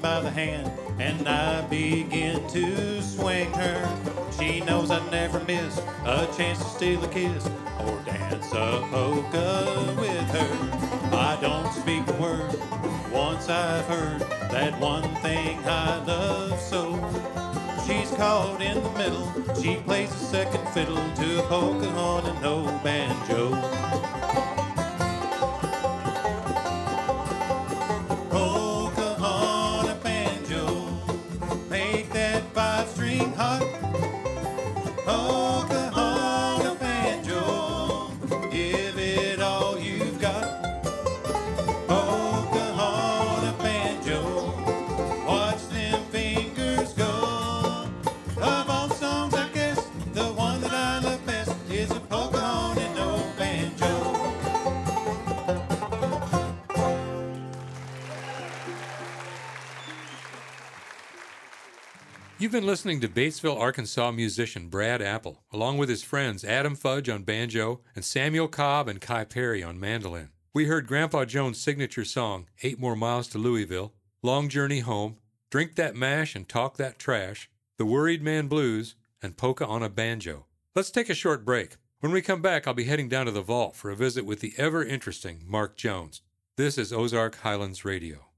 By 0.00 0.20
the 0.20 0.30
hand, 0.30 0.70
and 0.98 1.28
I 1.28 1.62
begin 1.66 2.46
to 2.48 3.02
swing 3.02 3.52
her. 3.52 3.98
She 4.38 4.60
knows 4.60 4.90
I'd 4.90 5.10
never 5.10 5.40
miss 5.44 5.78
a 6.04 6.26
chance 6.36 6.58
to 6.58 6.64
steal 6.64 7.04
a 7.04 7.08
kiss 7.08 7.46
or 7.80 8.00
dance 8.04 8.46
a 8.52 8.86
polka 8.90 9.94
with 9.98 10.30
her. 10.30 11.16
I 11.16 11.38
don't 11.40 11.72
speak 11.72 12.06
a 12.08 12.12
word 12.20 12.54
once 13.12 13.48
I've 13.48 13.84
heard 13.86 14.20
that 14.50 14.78
one 14.80 15.14
thing 15.16 15.58
I 15.64 16.02
love 16.04 16.58
so. 16.60 16.94
She's 17.86 18.10
caught 18.12 18.62
in 18.62 18.82
the 18.82 18.90
middle. 18.92 19.54
She 19.60 19.76
plays 19.76 20.10
the 20.10 20.24
second 20.24 20.66
fiddle 20.68 20.96
to 20.96 21.40
a 21.40 21.42
Pocahontas 21.42 22.36
and 22.36 22.46
old 22.46 22.82
banjo. 22.82 23.99
You've 62.40 62.52
been 62.52 62.64
listening 62.64 63.02
to 63.02 63.08
Batesville, 63.08 63.60
Arkansas 63.60 64.12
musician 64.12 64.68
Brad 64.68 65.02
Apple, 65.02 65.44
along 65.52 65.76
with 65.76 65.90
his 65.90 66.02
friends 66.02 66.42
Adam 66.42 66.74
Fudge 66.74 67.10
on 67.10 67.22
banjo 67.22 67.82
and 67.94 68.02
Samuel 68.02 68.48
Cobb 68.48 68.88
and 68.88 68.98
Kai 68.98 69.24
Perry 69.24 69.62
on 69.62 69.78
mandolin. 69.78 70.30
We 70.54 70.64
heard 70.64 70.86
Grandpa 70.86 71.26
Jones' 71.26 71.60
signature 71.60 72.02
song, 72.02 72.46
Eight 72.62 72.80
More 72.80 72.96
Miles 72.96 73.28
to 73.28 73.38
Louisville, 73.38 73.92
Long 74.22 74.48
Journey 74.48 74.80
Home, 74.80 75.18
Drink 75.50 75.76
That 75.76 75.94
Mash 75.94 76.34
and 76.34 76.48
Talk 76.48 76.78
That 76.78 76.98
Trash, 76.98 77.50
The 77.76 77.84
Worried 77.84 78.22
Man 78.22 78.48
Blues, 78.48 78.94
and 79.22 79.36
Polka 79.36 79.66
on 79.66 79.82
a 79.82 79.90
Banjo. 79.90 80.46
Let's 80.74 80.90
take 80.90 81.10
a 81.10 81.14
short 81.14 81.44
break. 81.44 81.76
When 81.98 82.10
we 82.10 82.22
come 82.22 82.40
back, 82.40 82.66
I'll 82.66 82.72
be 82.72 82.84
heading 82.84 83.10
down 83.10 83.26
to 83.26 83.32
the 83.32 83.42
vault 83.42 83.76
for 83.76 83.90
a 83.90 83.96
visit 83.96 84.24
with 84.24 84.40
the 84.40 84.54
ever 84.56 84.82
interesting 84.82 85.42
Mark 85.46 85.76
Jones. 85.76 86.22
This 86.56 86.78
is 86.78 86.90
Ozark 86.90 87.36
Highlands 87.40 87.84
Radio. 87.84 88.29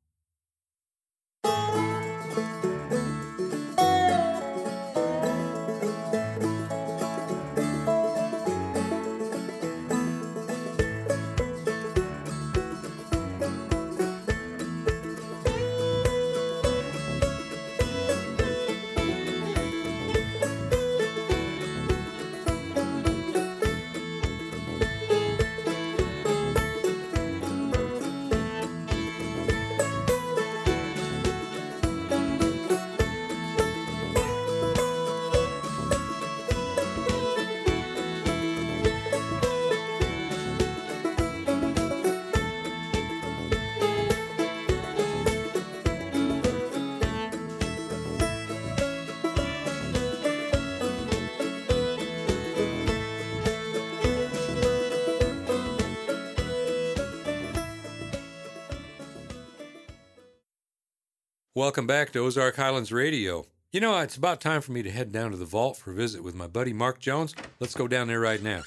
Welcome 61.62 61.86
back 61.86 62.10
to 62.10 62.18
Ozark 62.18 62.56
Highlands 62.56 62.90
Radio. 62.90 63.46
You 63.70 63.78
know, 63.78 63.96
it's 64.00 64.16
about 64.16 64.40
time 64.40 64.62
for 64.62 64.72
me 64.72 64.82
to 64.82 64.90
head 64.90 65.12
down 65.12 65.30
to 65.30 65.36
the 65.36 65.44
vault 65.44 65.76
for 65.76 65.92
a 65.92 65.94
visit 65.94 66.24
with 66.24 66.34
my 66.34 66.48
buddy 66.48 66.72
Mark 66.72 66.98
Jones. 66.98 67.36
Let's 67.60 67.76
go 67.76 67.86
down 67.86 68.08
there 68.08 68.18
right 68.18 68.42
now. 68.42 68.62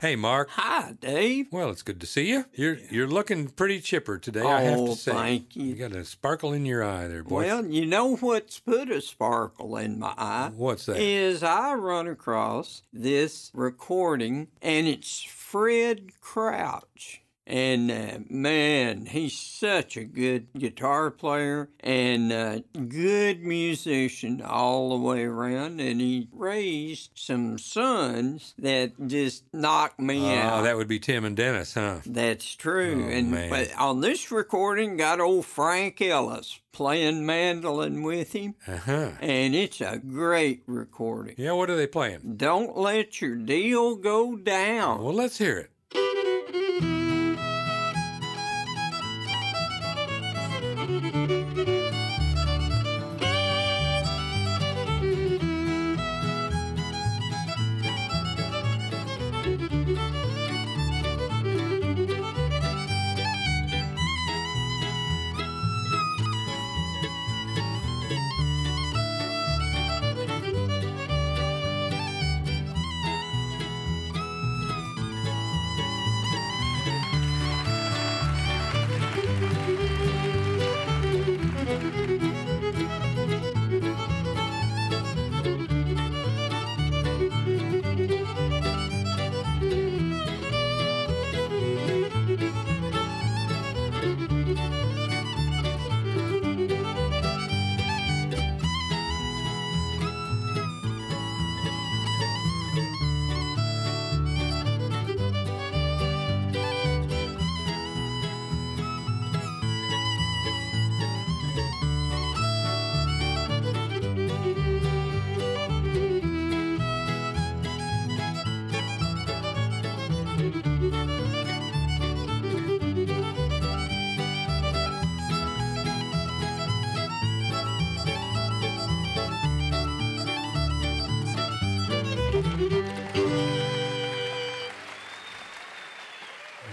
Hey, 0.00 0.14
Mark. 0.14 0.48
Hi, 0.50 0.94
Dave. 1.00 1.46
Well, 1.50 1.70
it's 1.70 1.82
good 1.82 2.00
to 2.02 2.06
see 2.06 2.28
you. 2.30 2.44
You're 2.54 2.76
you're 2.88 3.08
looking 3.08 3.48
pretty 3.48 3.80
chipper 3.80 4.16
today. 4.16 4.42
I 4.42 4.60
have 4.60 4.76
to 4.76 4.82
Oh, 4.82 4.94
say. 4.94 5.10
thank 5.10 5.56
you. 5.56 5.64
You 5.64 5.74
got 5.74 5.90
a 5.90 6.04
sparkle 6.04 6.52
in 6.52 6.64
your 6.64 6.84
eye 6.84 7.08
there, 7.08 7.24
boy. 7.24 7.46
Well, 7.46 7.66
you 7.66 7.84
know 7.84 8.14
what's 8.14 8.60
put 8.60 8.90
a 8.90 9.00
sparkle 9.00 9.76
in 9.76 9.98
my 9.98 10.14
eye? 10.16 10.52
What's 10.54 10.86
that? 10.86 10.98
Is 11.00 11.42
I 11.42 11.74
run 11.74 12.06
across 12.06 12.82
this 12.92 13.50
recording, 13.54 14.46
and 14.62 14.86
it's 14.86 15.20
Fred 15.20 16.12
Crouch. 16.20 17.22
And 17.46 17.90
uh, 17.90 18.18
man, 18.28 19.06
he's 19.06 19.36
such 19.36 19.96
a 19.96 20.04
good 20.04 20.46
guitar 20.56 21.10
player 21.10 21.68
and 21.80 22.32
uh, 22.32 22.60
good 22.88 23.42
musician 23.42 24.40
all 24.40 24.90
the 24.90 24.96
way 25.04 25.24
around. 25.24 25.80
And 25.80 26.00
he 26.00 26.28
raised 26.32 27.10
some 27.14 27.58
sons 27.58 28.54
that 28.58 28.92
just 29.08 29.44
knocked 29.52 29.98
me 29.98 30.20
Oh, 30.26 30.36
out. 30.36 30.62
that 30.62 30.76
would 30.76 30.86
be 30.86 31.00
Tim 31.00 31.24
and 31.24 31.36
Dennis, 31.36 31.74
huh? 31.74 32.00
That's 32.06 32.54
true. 32.54 33.04
Oh, 33.06 33.10
and 33.10 33.30
man. 33.32 33.50
but 33.50 33.74
on 33.76 34.00
this 34.00 34.30
recording, 34.30 34.96
got 34.96 35.18
old 35.20 35.44
Frank 35.46 36.00
Ellis 36.00 36.60
playing 36.72 37.26
mandolin 37.26 38.02
with 38.04 38.32
him, 38.32 38.54
Uh 38.68 38.76
huh. 38.76 39.10
and 39.20 39.56
it's 39.56 39.80
a 39.80 39.98
great 39.98 40.62
recording. 40.66 41.34
Yeah, 41.36 41.52
what 41.52 41.68
are 41.68 41.76
they 41.76 41.88
playing? 41.88 42.34
Don't 42.36 42.76
let 42.76 43.20
your 43.20 43.34
deal 43.34 43.96
go 43.96 44.36
down. 44.36 45.02
Well, 45.02 45.14
let's 45.14 45.38
hear 45.38 45.58
it. 45.58 45.70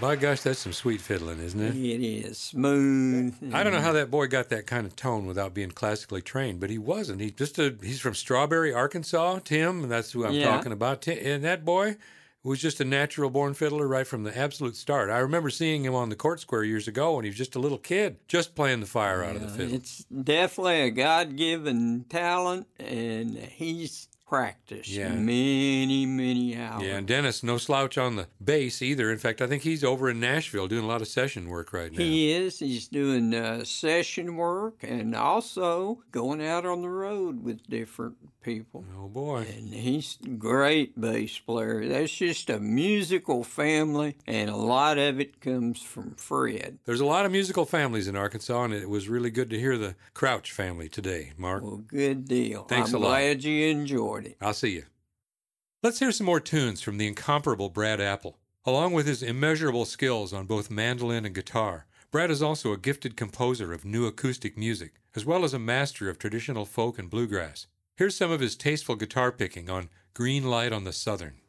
By 0.08 0.16
gosh, 0.16 0.40
that's 0.40 0.60
some 0.60 0.72
sweet 0.72 1.02
fiddling, 1.02 1.38
isn't 1.38 1.60
it? 1.60 1.76
It 1.76 2.02
is 2.02 2.38
smooth. 2.38 3.52
I 3.52 3.62
don't 3.62 3.74
know 3.74 3.82
how 3.82 3.92
that 3.92 4.10
boy 4.10 4.26
got 4.26 4.48
that 4.48 4.66
kind 4.66 4.86
of 4.86 4.96
tone 4.96 5.26
without 5.26 5.52
being 5.52 5.70
classically 5.70 6.22
trained, 6.22 6.60
but 6.60 6.70
he 6.70 6.78
wasn't. 6.78 7.20
He 7.20 7.30
just 7.30 7.58
a, 7.58 7.76
he's 7.82 8.00
from 8.00 8.14
Strawberry, 8.14 8.72
Arkansas, 8.72 9.40
Tim, 9.44 9.82
and 9.82 9.92
that's 9.92 10.12
who 10.12 10.24
I'm 10.24 10.32
Yeah. 10.32 10.44
talking 10.44 10.72
about. 10.72 11.02
Ti- 11.02 11.20
And 11.20 11.44
that 11.44 11.62
boy 11.62 11.96
was 12.42 12.58
just 12.58 12.80
a 12.80 12.86
natural 12.86 13.28
born 13.28 13.52
fiddler 13.52 13.86
right 13.86 14.06
from 14.06 14.22
the 14.22 14.34
absolute 14.34 14.76
start. 14.76 15.10
I 15.10 15.18
remember 15.18 15.50
seeing 15.50 15.84
him 15.84 15.94
on 15.94 16.08
the 16.08 16.16
court 16.16 16.40
square 16.40 16.64
years 16.64 16.88
ago 16.88 17.16
when 17.16 17.26
he 17.26 17.28
was 17.30 17.36
just 17.36 17.54
a 17.54 17.58
little 17.58 17.76
kid, 17.76 18.16
just 18.28 18.54
playing 18.54 18.80
the 18.80 18.86
fire 18.86 19.22
out 19.22 19.36
of 19.36 19.42
the 19.42 19.48
fiddle. 19.48 19.74
It's 19.74 20.04
definitely 20.04 20.80
a 20.80 20.90
God 20.90 21.36
given 21.36 22.06
talent, 22.08 22.66
and 22.80 23.36
he's 23.36 24.08
practiced 24.28 24.90
Yeah. 24.90 25.14
many, 25.14 26.04
many 26.04 26.56
hours. 26.56 26.82
Yeah, 26.82 26.96
and 26.98 27.06
Dennis, 27.06 27.42
no 27.42 27.56
slouch 27.56 27.96
on 27.96 28.16
the 28.16 28.28
bass 28.44 28.82
either. 28.82 29.10
In 29.10 29.18
fact, 29.18 29.40
I 29.40 29.46
think 29.46 29.62
he's 29.62 29.82
over 29.82 30.10
in 30.10 30.20
Nashville 30.20 30.68
doing 30.68 30.84
a 30.84 30.86
lot 30.86 31.00
of 31.00 31.08
session 31.08 31.48
work 31.48 31.72
right 31.72 31.90
now. 31.90 31.98
He 31.98 32.32
is. 32.32 32.58
He's 32.58 32.88
doing 32.88 33.34
uh, 33.34 33.64
session 33.64 34.36
work 34.36 34.82
and 34.82 35.14
also 35.16 36.02
going 36.12 36.44
out 36.44 36.66
on 36.66 36.82
the 36.82 36.90
road 36.90 37.42
with 37.42 37.66
different 37.68 38.16
people. 38.42 38.84
oh 38.98 39.08
boy. 39.08 39.46
And 39.56 39.72
he's 39.74 40.18
a 40.24 40.28
great 40.28 41.00
bass 41.00 41.38
player. 41.38 41.86
That's 41.86 42.12
just 42.14 42.50
a 42.50 42.58
musical 42.60 43.44
family, 43.44 44.16
and 44.26 44.48
a 44.50 44.56
lot 44.56 44.98
of 44.98 45.20
it 45.20 45.40
comes 45.40 45.82
from 45.82 46.14
Fred. 46.16 46.78
There's 46.84 47.00
a 47.00 47.06
lot 47.06 47.26
of 47.26 47.32
musical 47.32 47.64
families 47.66 48.08
in 48.08 48.16
Arkansas, 48.16 48.64
and 48.64 48.74
it 48.74 48.88
was 48.88 49.08
really 49.08 49.30
good 49.30 49.50
to 49.50 49.58
hear 49.58 49.76
the 49.76 49.94
Crouch 50.14 50.52
family 50.52 50.88
today, 50.88 51.32
Mark. 51.36 51.62
Well, 51.62 51.78
good 51.86 52.26
deal. 52.26 52.64
Thanks 52.64 52.90
I'm 52.90 52.96
a 52.96 52.98
lot. 52.98 53.08
glad 53.08 53.44
you 53.44 53.66
enjoyed 53.68 54.26
it. 54.26 54.36
I'll 54.40 54.54
see 54.54 54.70
you. 54.74 54.84
Let's 55.82 55.98
hear 56.00 56.10
some 56.12 56.26
more 56.26 56.40
tunes 56.40 56.80
from 56.82 56.98
the 56.98 57.06
incomparable 57.06 57.68
Brad 57.68 58.00
Apple. 58.00 58.38
Along 58.64 58.92
with 58.92 59.06
his 59.06 59.22
immeasurable 59.22 59.84
skills 59.84 60.32
on 60.32 60.46
both 60.46 60.70
mandolin 60.70 61.24
and 61.24 61.34
guitar, 61.34 61.86
Brad 62.10 62.30
is 62.30 62.42
also 62.42 62.72
a 62.72 62.78
gifted 62.78 63.16
composer 63.16 63.72
of 63.72 63.84
new 63.84 64.06
acoustic 64.06 64.58
music, 64.58 64.94
as 65.14 65.24
well 65.24 65.44
as 65.44 65.54
a 65.54 65.58
master 65.58 66.08
of 66.08 66.18
traditional 66.18 66.64
folk 66.64 66.98
and 66.98 67.08
bluegrass. 67.08 67.66
Here's 67.98 68.14
some 68.14 68.30
of 68.30 68.38
his 68.38 68.54
tasteful 68.54 68.94
guitar 68.94 69.32
picking 69.32 69.68
on 69.68 69.88
Green 70.14 70.44
Light 70.44 70.72
on 70.72 70.84
the 70.84 70.92
Southern. 70.92 71.40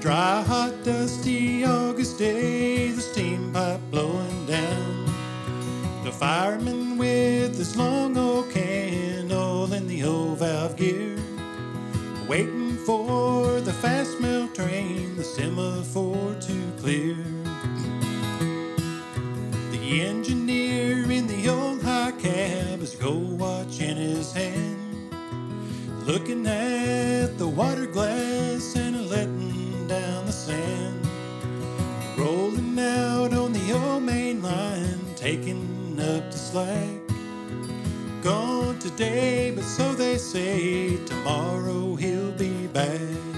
Dry, 0.00 0.40
hot, 0.40 0.72
dusty 0.82 1.62
August 1.62 2.18
day, 2.18 2.90
the 2.90 3.00
steam 3.02 3.52
pipe 3.52 3.80
blowing 3.90 4.46
down. 4.46 5.04
The 6.04 6.12
fireman 6.12 6.96
with 6.96 7.58
his 7.58 7.76
long 7.76 8.16
old 8.16 8.50
candle 8.50 9.70
in 9.74 9.86
the 9.86 10.04
old 10.04 10.38
valve 10.38 10.76
gear. 10.76 11.18
Waiting 12.26 12.78
for 12.78 13.60
the 13.60 13.72
fast 13.74 14.18
mail 14.20 14.48
train, 14.48 15.16
the 15.16 15.24
semaphore 15.24 16.34
to 16.34 16.72
clear. 16.78 17.16
The 19.70 20.00
engineer 20.00 21.10
in 21.10 21.26
the 21.26 21.48
old 21.48 21.82
high 21.82 22.12
cab 22.12 22.80
has 22.80 22.94
a 22.94 22.96
gold 22.96 23.38
watch 23.38 23.80
in 23.80 23.96
his 23.98 24.32
hand, 24.32 25.12
looking 26.06 26.46
at 26.46 27.36
the 27.36 27.46
water 27.46 27.86
glass 27.86 28.29
the. 36.52 37.00
Gone 38.22 38.78
today, 38.78 39.52
but 39.54 39.64
so 39.64 39.92
they 39.94 40.18
say 40.18 40.96
tomorrow 41.06 41.94
he'll 41.94 42.32
be 42.32 42.66
back. 42.68 43.29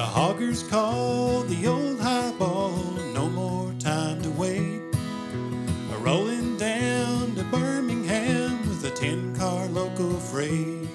The 0.00 0.06
hoggers 0.06 0.62
call 0.62 1.42
the 1.42 1.66
old 1.66 2.00
highball, 2.00 2.72
no 3.12 3.28
more 3.28 3.70
time 3.78 4.22
to 4.22 4.30
wait. 4.30 4.80
A 5.92 5.98
rolling 5.98 6.56
down 6.56 7.34
to 7.34 7.44
Birmingham 7.44 8.66
with 8.66 8.82
a 8.86 8.90
10 8.92 9.36
car 9.36 9.66
local 9.66 10.14
freight. 10.14 10.88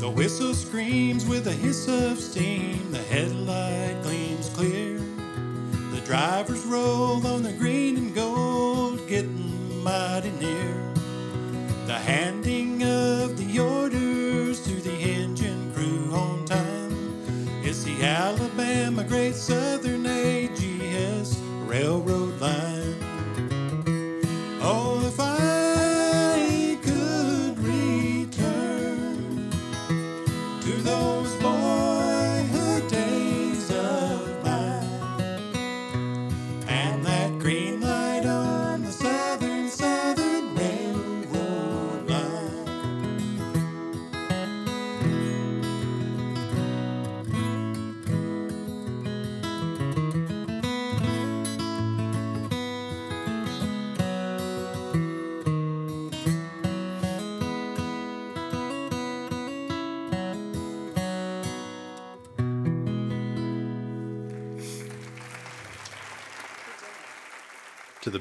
The 0.00 0.10
whistle 0.10 0.52
screams 0.52 1.24
with 1.24 1.46
a 1.46 1.52
hiss 1.52 1.86
of 1.86 2.18
steam, 2.18 2.90
the 2.90 2.98
headlight 2.98 4.02
gleams 4.02 4.48
clear. 4.48 4.98
The 5.92 6.02
drivers 6.04 6.64
roll 6.64 7.24
on 7.24 7.44
the 7.44 7.52
green 7.52 7.96
and 7.96 8.12
gold, 8.12 9.08
getting 9.08 9.80
mighty 9.84 10.32
near. 10.32 10.74
The 11.86 11.94
handing 11.94 12.33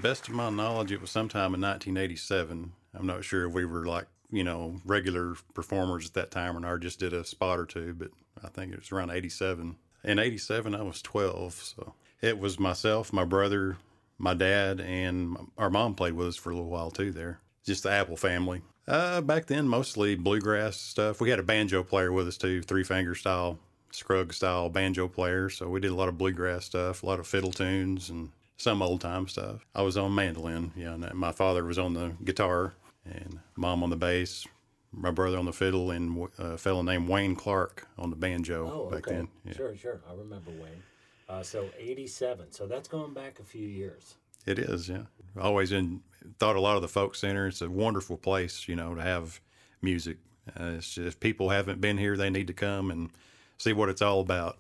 best 0.04 0.28
of 0.28 0.34
my 0.34 0.50
knowledge, 0.50 0.92
it 0.92 1.00
was 1.00 1.10
sometime 1.10 1.56
in 1.56 1.62
1987. 1.62 2.74
I'm 2.94 3.08
not 3.08 3.24
sure 3.24 3.48
if 3.48 3.54
we 3.54 3.64
were 3.64 3.86
like, 3.86 4.06
you 4.30 4.44
know, 4.44 4.82
regular 4.86 5.36
performers 5.54 6.08
at 6.08 6.14
that 6.14 6.30
time 6.30 6.58
or 6.58 6.60
not, 6.60 6.82
just 6.82 7.00
did 7.00 7.14
a 7.14 7.24
spot 7.24 7.58
or 7.58 7.66
two, 7.66 7.94
but 7.94 8.10
I 8.44 8.50
think 8.50 8.74
it 8.74 8.80
was 8.80 8.92
around 8.92 9.12
87. 9.12 9.78
In 10.04 10.20
87, 10.20 10.76
I 10.76 10.82
was 10.82 11.02
12. 11.02 11.54
So 11.54 11.94
it 12.22 12.38
was 12.38 12.60
myself, 12.60 13.14
my 13.14 13.24
brother, 13.24 13.78
my 14.18 14.34
dad, 14.34 14.82
and 14.82 15.38
our 15.58 15.70
mom 15.70 15.96
played 15.96 16.14
with 16.14 16.28
us 16.28 16.36
for 16.36 16.50
a 16.50 16.54
little 16.54 16.70
while 16.70 16.92
too 16.92 17.12
there. 17.12 17.40
Just 17.66 17.84
the 17.84 17.92
Apple 17.92 18.18
family. 18.18 18.62
Uh, 18.86 19.22
back 19.22 19.46
then, 19.46 19.70
mostly 19.70 20.16
bluegrass 20.16 20.76
stuff. 20.76 21.22
We 21.22 21.30
had 21.30 21.40
a 21.40 21.44
banjo 21.44 21.82
player 21.82 22.12
with 22.12 22.28
us 22.28 22.38
too, 22.38 22.62
three 22.62 22.84
finger 22.84 23.16
style, 23.16 23.58
Scruggs 23.92 24.36
style 24.36 24.70
banjo 24.70 25.08
player. 25.08 25.50
So 25.50 25.70
we 25.70 25.80
did 25.80 25.92
a 25.92 25.96
lot 25.96 26.10
of 26.10 26.18
bluegrass 26.18 26.66
stuff, 26.66 27.04
a 27.04 27.06
lot 27.06 27.20
of 27.22 27.28
fiddle 27.28 27.54
tunes, 27.54 28.10
and 28.10 28.32
some 28.64 28.82
old 28.82 29.02
time 29.02 29.28
stuff. 29.28 29.66
I 29.76 29.82
was 29.82 29.98
on 29.98 30.16
mandolin, 30.16 30.72
yeah, 30.76 30.94
and 30.94 31.14
my 31.14 31.32
father 31.32 31.64
was 31.64 31.78
on 31.78 31.94
the 31.94 32.14
guitar, 32.24 32.74
and 33.06 33.40
mom 33.56 33.84
on 33.84 33.90
the 33.90 33.96
bass, 33.96 34.48
my 34.92 35.12
brother 35.12 35.38
on 35.38 35.46
the 35.46 35.54
fiddle, 35.54 35.92
and 35.92 36.30
a 36.40 36.58
fellow 36.58 36.82
named 36.82 37.10
Wayne 37.10 37.36
Clark 37.36 37.88
on 37.98 38.10
the 38.10 38.16
banjo 38.16 38.72
Oh, 38.72 38.90
back 38.90 39.08
okay. 39.08 39.18
then. 39.18 39.28
Yeah. 39.46 39.54
Sure, 39.54 39.76
sure. 39.76 40.02
I 40.10 40.14
remember 40.14 40.52
Wayne. 40.52 40.82
Uh, 41.30 41.44
so 41.44 41.70
87. 41.78 42.52
So 42.52 42.68
that's 42.68 42.88
going 42.88 43.14
back 43.14 43.40
a 43.40 43.44
few 43.44 43.68
years. 43.68 44.16
It 44.46 44.60
is, 44.60 44.90
yeah. 44.90 45.04
Always 45.40 45.72
in 45.72 46.02
thought 46.40 46.56
a 46.56 46.62
lot 46.62 46.76
of 46.76 46.82
the 46.82 46.88
folk 46.88 47.16
center. 47.16 47.48
It's 47.48 47.62
a 47.62 47.70
wonderful 47.70 48.18
place, 48.18 48.68
you 48.68 48.76
know, 48.76 48.94
to 48.96 49.02
have 49.02 49.40
music. 49.82 50.18
Uh, 50.50 50.74
it's 50.78 50.96
just, 50.96 51.08
if 51.08 51.20
people 51.20 51.50
haven't 51.50 51.80
been 51.82 51.98
here, 51.98 52.18
they 52.18 52.30
need 52.30 52.48
to 52.48 52.54
come 52.54 52.92
and 52.92 53.10
see 53.58 53.74
what 53.74 53.90
it's 53.90 54.02
all 54.02 54.20
about. 54.20 54.58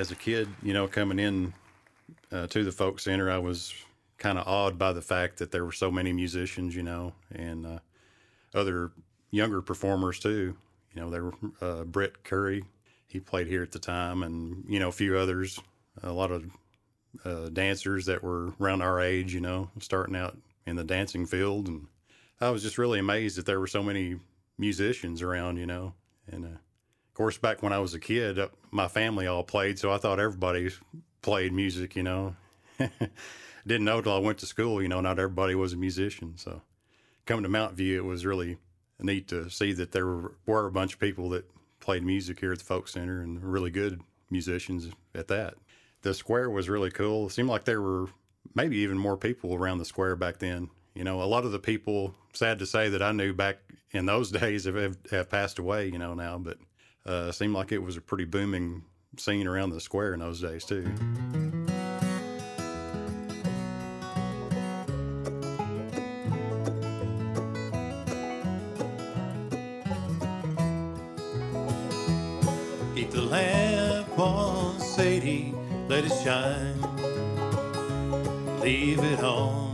As 0.00 0.10
a 0.10 0.16
kid, 0.16 0.48
you 0.62 0.72
know, 0.72 0.88
coming 0.88 1.18
in 1.18 1.52
uh, 2.32 2.46
to 2.46 2.64
the 2.64 2.72
folk 2.72 2.98
center, 2.98 3.30
I 3.30 3.36
was 3.36 3.74
kind 4.16 4.38
of 4.38 4.48
awed 4.48 4.78
by 4.78 4.94
the 4.94 5.02
fact 5.02 5.38
that 5.38 5.52
there 5.52 5.64
were 5.64 5.72
so 5.72 5.90
many 5.90 6.12
musicians, 6.12 6.74
you 6.74 6.82
know, 6.82 7.12
and 7.30 7.66
uh, 7.66 7.78
other 8.54 8.92
younger 9.30 9.60
performers 9.60 10.18
too. 10.18 10.56
You 10.94 11.02
know, 11.02 11.10
there 11.10 11.24
were 11.24 11.34
uh, 11.60 11.84
Brett 11.84 12.24
Curry, 12.24 12.64
he 13.06 13.20
played 13.20 13.46
here 13.46 13.62
at 13.62 13.72
the 13.72 13.78
time, 13.78 14.22
and 14.22 14.64
you 14.66 14.80
know, 14.80 14.88
a 14.88 14.92
few 14.92 15.18
others. 15.18 15.60
A 16.02 16.12
lot 16.12 16.32
of 16.32 16.44
uh, 17.24 17.50
dancers 17.50 18.06
that 18.06 18.22
were 18.22 18.54
around 18.58 18.80
our 18.80 19.00
age, 19.00 19.34
you 19.34 19.40
know, 19.40 19.68
starting 19.80 20.16
out 20.16 20.38
in 20.66 20.76
the 20.76 20.84
dancing 20.84 21.26
field. 21.26 21.68
And 21.68 21.88
I 22.40 22.48
was 22.48 22.62
just 22.62 22.78
really 22.78 22.98
amazed 22.98 23.36
that 23.36 23.44
there 23.44 23.60
were 23.60 23.66
so 23.66 23.82
many 23.82 24.16
musicians 24.56 25.20
around, 25.20 25.58
you 25.58 25.66
know. 25.66 25.92
And 26.26 26.44
uh, 26.46 26.58
course, 27.20 27.36
back 27.36 27.62
when 27.62 27.74
I 27.74 27.78
was 27.80 27.92
a 27.92 28.00
kid, 28.00 28.38
uh, 28.38 28.48
my 28.70 28.88
family 28.88 29.26
all 29.26 29.42
played, 29.42 29.78
so 29.78 29.92
I 29.92 29.98
thought 29.98 30.18
everybody 30.18 30.70
played 31.20 31.52
music, 31.52 31.94
you 31.94 32.02
know. 32.02 32.34
Didn't 33.66 33.84
know 33.84 34.00
till 34.00 34.14
I 34.14 34.18
went 34.20 34.38
to 34.38 34.46
school, 34.46 34.80
you 34.80 34.88
know, 34.88 35.02
not 35.02 35.18
everybody 35.18 35.54
was 35.54 35.74
a 35.74 35.76
musician. 35.76 36.38
So 36.38 36.62
coming 37.26 37.42
to 37.42 37.50
Mountain 37.50 37.76
View, 37.76 37.98
it 37.98 38.06
was 38.06 38.24
really 38.24 38.56
neat 38.98 39.28
to 39.28 39.50
see 39.50 39.74
that 39.74 39.92
there 39.92 40.06
were, 40.06 40.66
a 40.66 40.72
bunch 40.72 40.94
of 40.94 40.98
people 40.98 41.28
that 41.28 41.44
played 41.78 42.04
music 42.04 42.40
here 42.40 42.52
at 42.52 42.58
the 42.58 42.64
Folk 42.64 42.88
Center 42.88 43.20
and 43.20 43.44
really 43.44 43.70
good 43.70 44.00
musicians 44.30 44.88
at 45.14 45.28
that. 45.28 45.56
The 46.00 46.14
square 46.14 46.48
was 46.48 46.70
really 46.70 46.90
cool. 46.90 47.26
It 47.26 47.32
seemed 47.32 47.50
like 47.50 47.64
there 47.64 47.82
were 47.82 48.06
maybe 48.54 48.78
even 48.78 48.96
more 48.96 49.18
people 49.18 49.54
around 49.54 49.76
the 49.76 49.84
square 49.84 50.16
back 50.16 50.38
then. 50.38 50.70
You 50.94 51.04
know, 51.04 51.22
a 51.22 51.24
lot 51.24 51.44
of 51.44 51.52
the 51.52 51.58
people, 51.58 52.14
sad 52.32 52.58
to 52.60 52.66
say, 52.66 52.88
that 52.88 53.02
I 53.02 53.12
knew 53.12 53.34
back 53.34 53.58
in 53.90 54.06
those 54.06 54.30
days 54.40 54.64
have, 54.64 54.96
have 55.10 55.28
passed 55.28 55.58
away, 55.58 55.88
you 55.88 55.98
know, 55.98 56.14
now, 56.14 56.38
but 56.38 56.56
uh, 57.06 57.32
seemed 57.32 57.54
like 57.54 57.72
it 57.72 57.82
was 57.82 57.96
a 57.96 58.00
pretty 58.00 58.24
booming 58.24 58.82
scene 59.16 59.46
around 59.46 59.70
the 59.70 59.80
square 59.80 60.14
in 60.14 60.20
those 60.20 60.40
days, 60.40 60.64
too. 60.64 60.84
Keep 72.94 73.10
the 73.12 73.22
lamp 73.22 74.18
on, 74.18 74.78
Sadie, 74.78 75.54
let 75.88 76.04
it 76.04 76.12
shine. 76.22 76.80
Leave 78.60 79.02
it 79.02 79.20
on 79.24 79.70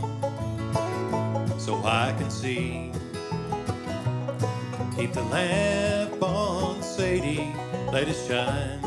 so 1.59 1.75
I 1.83 2.15
can 2.17 2.31
see. 2.31 2.91
Keep 4.95 5.11
the 5.11 5.23
lamp 5.23 5.96
Let 7.91 8.09
it 8.09 8.15
shine 8.27 8.81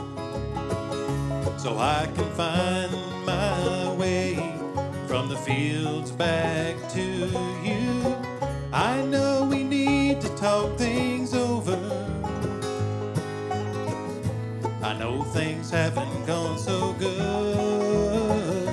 so 1.59 1.79
I 1.79 2.07
can 2.15 2.31
find 2.33 2.93
my 3.25 3.95
way 3.95 4.35
from 5.09 5.29
the 5.31 5.37
fields 5.37 6.11
back 6.13 6.77
to 6.93 7.03
you. 7.65 8.17
I 8.73 9.01
know 9.03 9.49
we 9.51 9.65
need 9.65 10.21
to 10.21 10.29
talk 10.37 10.77
things 10.77 11.33
over. 11.35 11.79
I 14.83 14.93
know 14.99 15.23
things 15.25 15.71
haven't 15.71 16.27
gone 16.27 16.59
so 16.59 16.93
good. 16.93 18.67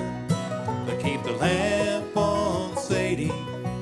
But 0.85 0.99
keep 0.99 1.23
the 1.23 1.31
lamp 1.33 2.17
on, 2.17 2.75
Sadie. 2.77 3.31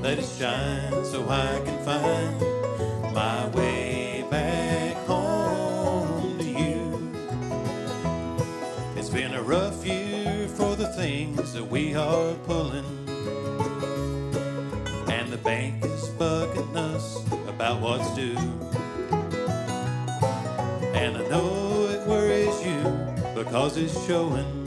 Let 0.01 0.19
it 0.19 0.25
shine 0.25 1.03
so 1.05 1.27
I 1.27 1.59
can 1.65 1.83
find 1.83 2.44
what's 17.85 18.09
due. 18.15 18.35
And 21.01 21.17
I 21.17 21.23
know 21.29 21.87
it 21.93 22.01
worries 22.07 22.57
you 22.65 22.81
because 23.35 23.77
it's 23.77 23.93
showing. 24.07 24.65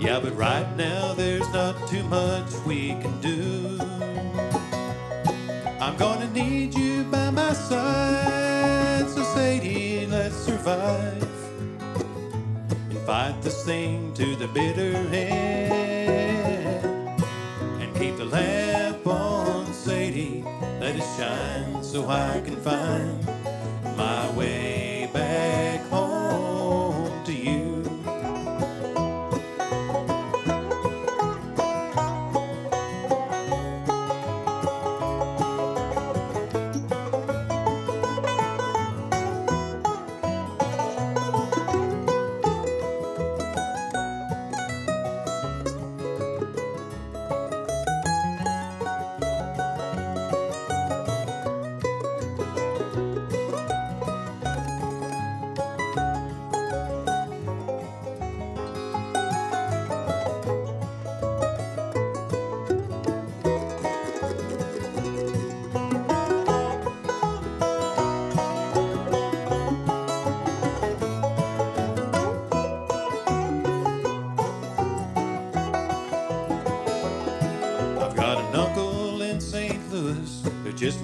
Yeah, 0.00 0.18
but 0.20 0.36
right 0.36 0.68
now 0.76 1.14
there's 1.14 1.48
not 1.52 1.76
too 1.86 2.02
much 2.04 2.50
we 2.66 2.96
can 3.02 3.14
do. 3.20 3.78
I'm 5.80 5.96
gonna 5.96 6.30
need 6.32 6.74
you 6.74 7.04
by 7.04 7.30
my 7.30 7.52
side, 7.52 9.08
so 9.08 9.22
Sadie, 9.34 10.04
let's 10.06 10.34
survive 10.34 11.22
and 12.90 12.98
fight 13.06 13.40
this 13.42 13.64
thing 13.64 14.12
to 14.14 14.34
the 14.34 14.48
bitter 14.48 14.96
end. 15.14 16.84
And 17.80 17.88
keep 17.94 18.16
the 18.16 18.24
lamp 18.24 19.06
on, 19.06 19.27
shine 21.18 21.82
so 21.82 22.08
I 22.08 22.40
can 22.44 22.54
find 22.56 23.37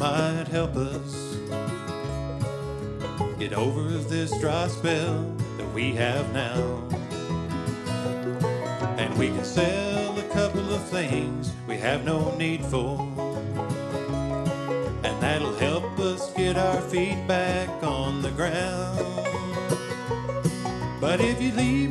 might 0.05 0.47
help 0.49 0.77
us 0.77 1.39
get 3.39 3.55
over 3.55 3.81
this 4.15 4.39
dry 4.39 4.69
spell 4.69 5.35
that 5.57 5.73
we 5.73 5.93
have 5.93 6.31
now. 6.35 6.63
And 8.99 9.17
we 9.17 9.29
can 9.29 9.45
sell 9.47 10.19
a 10.19 10.29
couple 10.35 10.75
of 10.75 10.83
things 10.91 11.55
we 11.67 11.79
have 11.79 12.05
no 12.05 12.37
need 12.37 12.63
for. 12.67 13.01
And 15.07 15.15
that'll 15.23 15.57
help 15.57 15.99
us 15.99 16.31
get 16.35 16.59
our 16.59 16.83
feet 16.83 17.27
back 17.27 17.71
on 17.83 18.21
the 18.21 18.33
ground. 18.33 18.99
But 21.01 21.23
if 21.23 21.41
you 21.41 21.53
leave 21.53 21.84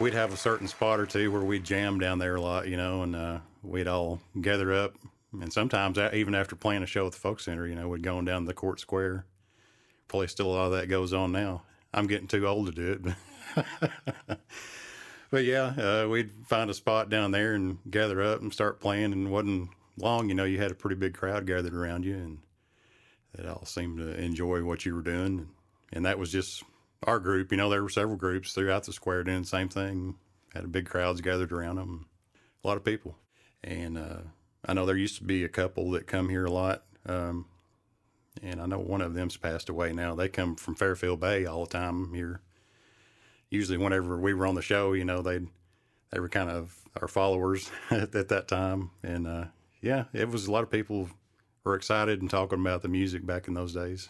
we'd 0.00 0.14
have 0.14 0.32
a 0.32 0.36
certain 0.36 0.66
spot 0.66 0.98
or 0.98 1.06
two 1.06 1.30
where 1.30 1.42
we'd 1.42 1.62
jam 1.62 2.00
down 2.00 2.18
there 2.18 2.34
a 2.34 2.40
lot, 2.40 2.66
you 2.66 2.76
know, 2.76 3.02
and 3.02 3.14
uh, 3.14 3.38
we'd 3.62 3.86
all 3.86 4.20
gather 4.40 4.72
up. 4.72 4.94
And 5.32 5.52
sometimes, 5.52 5.98
even 5.98 6.34
after 6.34 6.56
playing 6.56 6.82
a 6.82 6.86
show 6.86 7.06
at 7.06 7.12
the 7.12 7.18
Folk 7.18 7.38
Center, 7.38 7.66
you 7.66 7.76
know, 7.76 7.88
we'd 7.88 8.02
go 8.02 8.20
down 8.22 8.42
to 8.42 8.46
the 8.46 8.54
court 8.54 8.80
square. 8.80 9.26
Probably 10.08 10.26
still 10.26 10.48
a 10.48 10.54
lot 10.54 10.66
of 10.66 10.72
that 10.72 10.88
goes 10.88 11.12
on 11.12 11.30
now. 11.30 11.62
I'm 11.94 12.08
getting 12.08 12.26
too 12.26 12.46
old 12.48 12.66
to 12.66 12.72
do 12.72 12.92
it, 12.92 13.14
but, 13.54 14.40
but 15.30 15.44
yeah, 15.44 15.74
uh, 15.76 16.08
we'd 16.08 16.30
find 16.46 16.70
a 16.70 16.74
spot 16.74 17.10
down 17.10 17.30
there 17.30 17.54
and 17.54 17.78
gather 17.88 18.20
up 18.22 18.40
and 18.40 18.52
start 18.52 18.80
playing. 18.80 19.12
And 19.12 19.30
wasn't 19.30 19.70
long, 19.96 20.28
you 20.28 20.34
know, 20.34 20.44
you 20.44 20.58
had 20.58 20.72
a 20.72 20.74
pretty 20.74 20.96
big 20.96 21.14
crowd 21.14 21.46
gathered 21.46 21.74
around 21.74 22.04
you, 22.04 22.14
and 22.14 22.38
they 23.34 23.48
all 23.48 23.64
seemed 23.64 23.98
to 23.98 24.20
enjoy 24.20 24.64
what 24.64 24.84
you 24.84 24.96
were 24.96 25.02
doing. 25.02 25.48
And 25.92 26.06
that 26.06 26.18
was 26.18 26.32
just 26.32 26.64
our 27.04 27.18
group. 27.18 27.50
You 27.50 27.58
know, 27.58 27.70
there 27.70 27.82
were 27.82 27.88
several 27.88 28.16
groups 28.16 28.52
throughout 28.52 28.84
the 28.84 28.92
square 28.92 29.24
doing 29.24 29.42
the 29.42 29.46
same 29.46 29.68
thing. 29.68 30.16
Had 30.54 30.64
a 30.64 30.68
big 30.68 30.86
crowds 30.86 31.20
gathered 31.20 31.52
around 31.52 31.76
them, 31.76 32.06
a 32.62 32.66
lot 32.66 32.76
of 32.76 32.84
people. 32.84 33.16
And 33.62 33.96
uh, 33.96 34.22
I 34.64 34.74
know 34.74 34.86
there 34.86 34.96
used 34.96 35.18
to 35.18 35.24
be 35.24 35.44
a 35.44 35.48
couple 35.48 35.90
that 35.92 36.06
come 36.06 36.28
here 36.28 36.44
a 36.44 36.50
lot. 36.50 36.82
Um, 37.06 37.46
and 38.42 38.60
I 38.60 38.66
know 38.66 38.78
one 38.78 39.00
of 39.00 39.14
them's 39.14 39.36
passed 39.36 39.68
away 39.68 39.92
now. 39.92 40.14
They 40.14 40.28
come 40.28 40.56
from 40.56 40.74
Fairfield 40.74 41.20
Bay 41.20 41.46
all 41.46 41.64
the 41.64 41.70
time 41.70 42.14
here. 42.14 42.40
Usually, 43.50 43.78
whenever 43.78 44.18
we 44.18 44.34
were 44.34 44.46
on 44.46 44.54
the 44.54 44.62
show, 44.62 44.92
you 44.92 45.04
know, 45.04 45.22
they 45.22 45.40
they 46.10 46.20
were 46.20 46.28
kind 46.28 46.50
of 46.50 46.76
our 47.00 47.08
followers 47.08 47.70
at, 47.90 48.14
at 48.14 48.28
that 48.28 48.48
time, 48.48 48.90
and 49.02 49.26
uh, 49.26 49.44
yeah, 49.80 50.04
it 50.12 50.28
was 50.28 50.46
a 50.46 50.52
lot 50.52 50.62
of 50.62 50.70
people 50.70 51.08
were 51.64 51.74
excited 51.74 52.20
and 52.20 52.30
talking 52.30 52.60
about 52.60 52.82
the 52.82 52.88
music 52.88 53.26
back 53.26 53.48
in 53.48 53.54
those 53.54 53.74
days. 53.74 54.08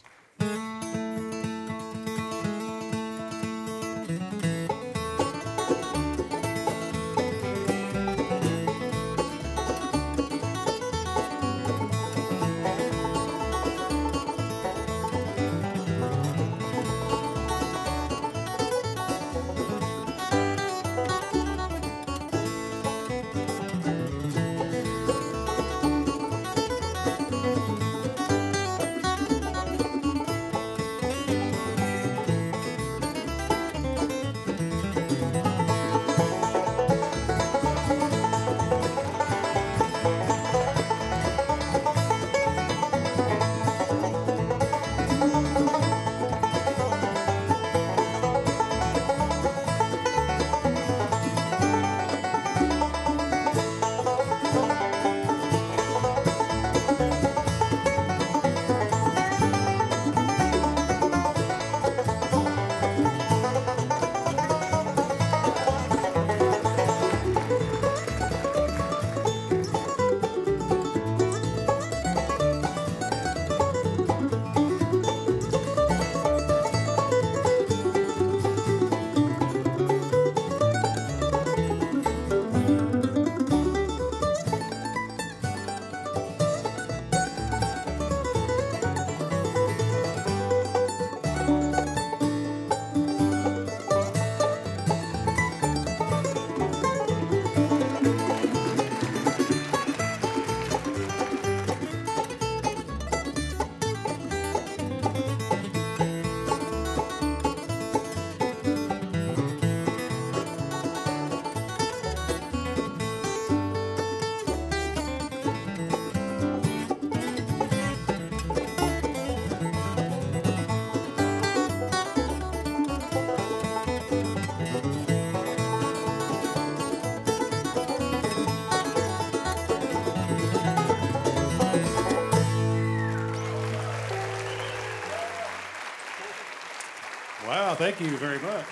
Thank 138.00 138.12
you 138.12 138.16
very 138.16 138.38
much. 138.38 138.64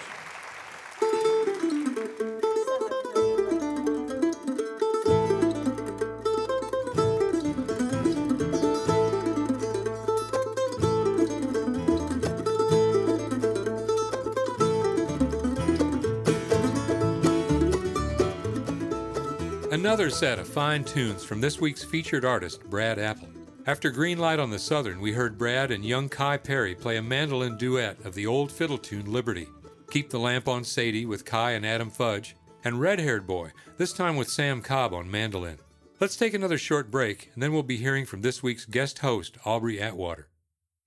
Another 19.70 20.08
set 20.10 20.38
of 20.38 20.48
fine 20.48 20.84
tunes 20.84 21.22
from 21.22 21.40
this 21.40 21.60
week's 21.60 21.84
featured 21.84 22.24
artist, 22.24 22.64
Brad 22.64 22.98
Apple. 22.98 23.27
After 23.68 23.90
Green 23.90 24.16
Light 24.16 24.38
on 24.38 24.48
the 24.48 24.58
Southern, 24.58 24.98
we 24.98 25.12
heard 25.12 25.36
Brad 25.36 25.70
and 25.70 25.84
young 25.84 26.08
Kai 26.08 26.38
Perry 26.38 26.74
play 26.74 26.96
a 26.96 27.02
mandolin 27.02 27.58
duet 27.58 28.02
of 28.02 28.14
the 28.14 28.26
old 28.26 28.50
fiddle 28.50 28.78
tune 28.78 29.12
Liberty, 29.12 29.46
Keep 29.90 30.08
the 30.08 30.18
Lamp 30.18 30.48
on 30.48 30.64
Sadie 30.64 31.04
with 31.04 31.26
Kai 31.26 31.50
and 31.50 31.66
Adam 31.66 31.90
Fudge, 31.90 32.34
and 32.64 32.80
Red 32.80 32.98
Haired 32.98 33.26
Boy, 33.26 33.50
this 33.76 33.92
time 33.92 34.16
with 34.16 34.30
Sam 34.30 34.62
Cobb 34.62 34.94
on 34.94 35.10
mandolin. 35.10 35.58
Let's 36.00 36.16
take 36.16 36.32
another 36.32 36.56
short 36.56 36.90
break, 36.90 37.30
and 37.34 37.42
then 37.42 37.52
we'll 37.52 37.62
be 37.62 37.76
hearing 37.76 38.06
from 38.06 38.22
this 38.22 38.42
week's 38.42 38.64
guest 38.64 39.00
host, 39.00 39.36
Aubrey 39.44 39.78
Atwater. 39.78 40.28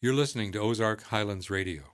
You're 0.01 0.15
listening 0.15 0.51
to 0.53 0.59
Ozark 0.59 1.03
Highlands 1.03 1.51
Radio. 1.51 1.90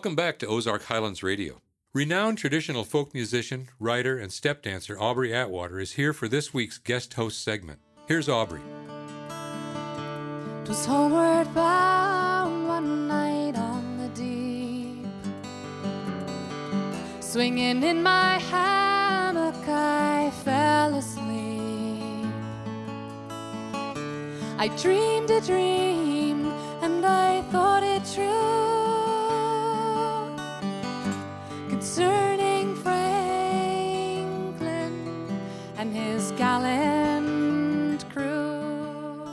Welcome 0.00 0.16
back 0.16 0.38
to 0.38 0.46
Ozark 0.46 0.84
Highlands 0.84 1.22
Radio. 1.22 1.60
Renowned 1.92 2.38
traditional 2.38 2.84
folk 2.84 3.12
musician, 3.12 3.68
writer, 3.78 4.16
and 4.16 4.32
step 4.32 4.62
dancer 4.62 4.98
Aubrey 4.98 5.34
Atwater 5.34 5.78
is 5.78 5.92
here 5.92 6.14
for 6.14 6.26
this 6.26 6.54
week's 6.54 6.78
guest 6.78 7.12
host 7.12 7.44
segment. 7.44 7.80
Here's 8.06 8.26
Aubrey. 8.26 8.62
Twas 10.64 10.86
homeward 10.86 11.52
bound 11.54 12.66
one 12.66 13.08
night 13.08 13.58
on 13.58 13.98
the 13.98 14.08
deep. 14.18 15.04
Swinging 17.22 17.82
in 17.82 18.02
my 18.02 18.38
hammock, 18.38 19.68
I 19.68 20.32
fell 20.42 20.94
asleep. 20.94 22.24
I 24.56 24.68
dreamed 24.80 25.30
a 25.30 25.42
dream, 25.42 26.46
and 26.80 27.04
I 27.04 27.42
thought 27.52 27.82
it 27.82 28.02
true 28.14 28.79
concerning 31.80 32.76
Franklin 32.76 33.40
and 35.78 35.96
his 35.96 36.30
gallant 36.32 38.06
crew. 38.10 39.26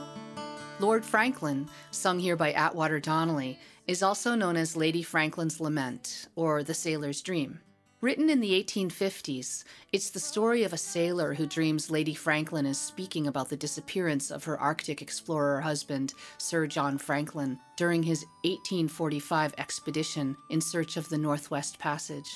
Lord 0.80 1.04
Franklin, 1.04 1.68
sung 1.92 2.20
here 2.20 2.38
by 2.38 2.54
Atwater 2.54 3.02
Donnelly, 3.02 3.60
is 3.86 4.02
also 4.02 4.34
known 4.34 4.56
as 4.56 4.78
Lady 4.78 5.04
Franklin's 5.04 5.60
Lament 5.60 6.30
or 6.38 6.64
The 6.64 6.74
Sailor's 6.74 7.22
Dream. 7.22 7.60
Written 8.08 8.30
in 8.30 8.40
the 8.40 8.64
1850s, 8.64 9.66
it's 9.92 10.12
the 10.12 10.20
story 10.22 10.64
of 10.64 10.72
a 10.72 10.78
sailor 10.78 11.34
who 11.34 11.46
dreams 11.46 11.92
Lady 11.92 12.14
Franklin 12.14 12.66
is 12.66 12.80
speaking 12.80 13.28
about 13.28 13.50
the 13.50 13.58
disappearance 13.58 14.32
of 14.32 14.46
her 14.46 14.58
Arctic 14.58 15.02
explorer 15.02 15.60
husband, 15.60 16.14
Sir 16.38 16.68
John 16.68 16.98
Franklin, 16.98 17.60
during 17.76 18.04
his 18.04 18.24
1845 18.46 19.56
expedition 19.58 20.38
in 20.50 20.62
search 20.62 20.96
of 20.96 21.10
the 21.10 21.18
Northwest 21.18 21.80
Passage. 21.80 22.32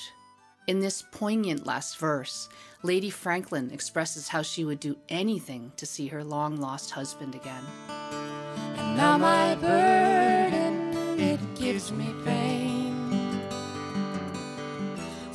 In 0.68 0.80
this 0.80 1.02
poignant 1.10 1.64
last 1.64 1.96
verse, 1.96 2.50
Lady 2.82 3.08
Franklin 3.08 3.70
expresses 3.70 4.28
how 4.28 4.42
she 4.42 4.66
would 4.66 4.78
do 4.78 4.98
anything 5.08 5.72
to 5.78 5.86
see 5.86 6.06
her 6.08 6.22
long 6.22 6.58
lost 6.58 6.90
husband 6.90 7.34
again. 7.34 7.64
And 7.88 8.94
now 8.98 9.16
my 9.16 9.54
burden, 9.54 11.18
it 11.18 11.40
gives 11.54 11.90
me 11.90 12.14
pain. 12.26 12.71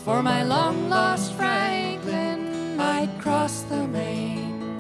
For 0.07 0.23
my 0.23 0.41
long 0.41 0.87
lost 0.87 1.33
Franklin 1.33 2.77
might 2.77 3.09
cross 3.19 3.63
the 3.63 3.85
main. 3.89 4.79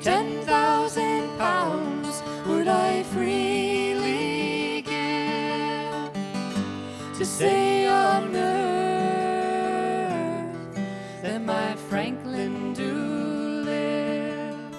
Ten 0.00 0.40
thousand 0.46 1.28
pounds 1.36 2.22
would 2.46 2.68
I 2.68 3.02
freely 3.02 4.80
give 4.80 6.10
to 7.18 7.24
say 7.26 7.86
on 7.86 8.34
earth 8.34 9.66
that 11.20 11.42
my 11.42 11.76
Franklin 11.90 12.72
do 12.72 12.94
live. 13.62 14.74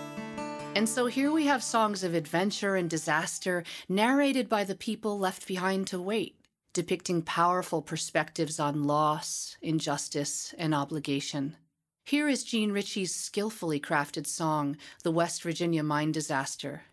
And 0.76 0.90
so 0.90 1.06
here 1.06 1.32
we 1.32 1.46
have 1.46 1.62
songs 1.62 2.04
of 2.04 2.16
adventure 2.16 2.76
and 2.76 2.90
disaster 2.90 3.64
narrated 3.88 4.50
by 4.50 4.64
the 4.64 4.74
people 4.74 5.20
left 5.20 5.46
behind 5.46 5.86
to 5.90 6.02
wait, 6.02 6.34
depicting 6.78 7.24
powerful 7.24 7.82
perspectives 7.82 8.60
on 8.60 8.84
loss, 8.84 9.58
injustice, 9.64 10.54
and 10.60 10.76
obligation. 10.76 11.58
Here 12.06 12.30
is 12.30 12.44
Jean 12.44 12.72
Ritchie's 12.72 13.16
skillfully 13.16 13.80
crafted 13.80 14.28
song, 14.28 14.78
The 15.02 15.10
West 15.10 15.42
Virginia 15.42 15.82
Mine 15.82 16.12
Disaster. 16.12 16.84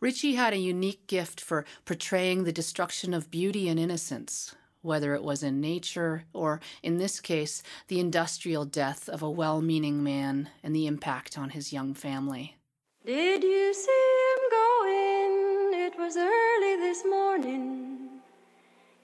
Ritchie 0.00 0.36
had 0.36 0.52
a 0.52 0.58
unique 0.58 1.08
gift 1.08 1.40
for 1.40 1.64
portraying 1.84 2.44
the 2.44 2.52
destruction 2.52 3.12
of 3.12 3.32
beauty 3.32 3.68
and 3.68 3.80
innocence, 3.80 4.54
whether 4.80 5.12
it 5.16 5.24
was 5.24 5.42
in 5.42 5.60
nature 5.60 6.22
or, 6.32 6.60
in 6.84 6.98
this 6.98 7.18
case, 7.18 7.64
the 7.88 7.98
industrial 7.98 8.64
death 8.64 9.08
of 9.08 9.24
a 9.24 9.28
well 9.28 9.60
meaning 9.60 10.04
man 10.04 10.50
and 10.62 10.72
the 10.72 10.86
impact 10.86 11.36
on 11.36 11.50
his 11.50 11.72
young 11.72 11.94
family. 11.94 12.54
Did 13.04 13.42
you 13.42 13.74
see 13.74 14.20
him 14.30 14.50
going? 14.52 15.80
It 15.84 15.98
was 15.98 16.16
early 16.16 16.76
this 16.76 17.04
morning. 17.04 18.05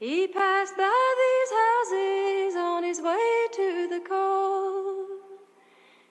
He 0.02 0.26
passed 0.26 0.76
by 0.76 1.14
these 1.22 1.50
houses 1.62 2.56
on 2.56 2.82
his 2.82 3.00
way 3.00 3.46
to 3.52 3.86
the 3.88 4.00
coal. 4.00 5.06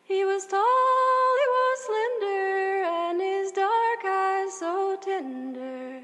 He 0.06 0.24
was 0.24 0.48
tall, 0.48 1.34
he 1.42 1.48
was 1.58 1.80
slender, 1.88 2.84
and 2.86 3.20
his 3.20 3.52
dark 3.52 4.06
eyes 4.06 4.54
so 4.58 4.98
tender. 5.02 6.00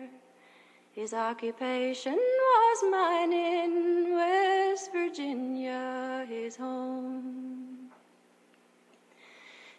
His 0.91 1.13
occupation 1.13 2.17
was 2.17 2.83
mining, 2.91 4.13
West 4.15 4.91
Virginia, 4.91 6.25
his 6.27 6.57
home. 6.57 7.89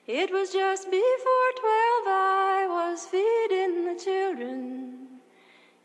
It 0.07 0.33
was 0.33 0.51
just 0.51 0.91
before 0.91 1.53
twelve 1.61 2.07
I 2.07 2.67
was 2.71 3.05
feeding 3.05 3.85
the 3.85 4.03
children. 4.03 4.98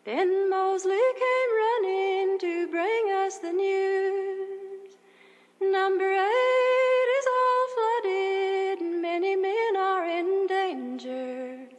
Then 0.05 0.49
Mosley 0.49 0.97
came 0.97 1.51
running 1.63 2.37
to 2.39 2.67
bring 2.67 3.11
us 3.23 3.37
the 3.37 3.53
news. 3.53 4.97
Number 5.61 6.11
eight 6.11 7.07
is 7.19 7.25
all 7.39 7.67
flooded, 7.73 9.01
many 9.01 9.37
men 9.37 9.77
are 9.77 10.05
in 10.05 10.45
danger. 10.47 11.69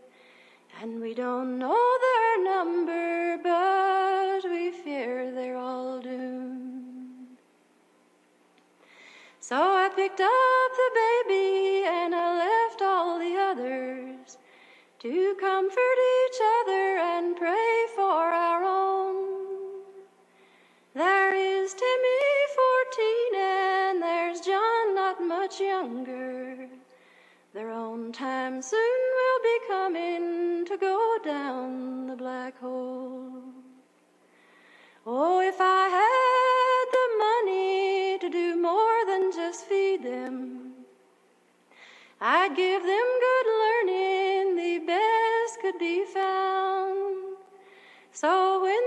And 0.80 1.02
we 1.02 1.12
don't 1.12 1.58
know 1.58 1.98
their 2.00 2.44
number, 2.44 3.38
but 3.42 4.50
we 4.50 4.70
fear 4.70 5.30
they're 5.30 5.58
all 5.58 6.00
doomed. 6.00 7.36
So 9.38 9.56
I 9.56 9.90
picked 9.94 10.22
up 10.22 10.70
the 10.82 10.90
baby 11.04 11.84
and 11.86 12.14
I 12.14 12.38
left 12.38 12.80
all 12.80 13.18
the 13.18 13.36
others 13.36 14.13
to 15.04 15.34
comfort 15.38 15.98
each 16.24 16.38
other 16.60 16.96
and 16.96 17.36
pray 17.36 17.84
for 17.94 18.00
our 18.00 18.64
own. 18.64 19.82
There 20.94 21.34
is 21.34 21.74
Timmy, 21.74 22.24
fourteen, 22.56 23.34
and 23.36 24.02
there's 24.02 24.40
John, 24.40 24.94
not 24.94 25.22
much 25.22 25.60
younger. 25.60 26.70
Their 27.52 27.68
own 27.68 28.12
time 28.12 28.62
soon 28.62 28.98
will 29.18 29.42
be 29.42 29.58
coming 29.68 30.64
to 30.64 30.78
go 30.78 31.18
down 31.22 32.06
the 32.06 32.16
black 32.16 32.58
hole. 32.58 33.42
Oh, 35.06 35.40
if 35.42 35.56
I 35.60 35.88
had 36.00 36.86
the 36.98 37.08
money 37.26 38.18
to 38.20 38.30
do 38.30 38.56
more 38.56 39.04
than 39.04 39.30
just 39.32 39.66
feed 39.66 40.02
them, 40.02 40.72
I'd 42.22 42.56
give 42.56 42.82
them 42.82 43.08
good 43.26 43.46
learning, 43.62 44.23
best 44.78 45.60
could 45.60 45.78
be 45.78 46.04
found. 46.04 47.36
So 48.12 48.62
when 48.62 48.84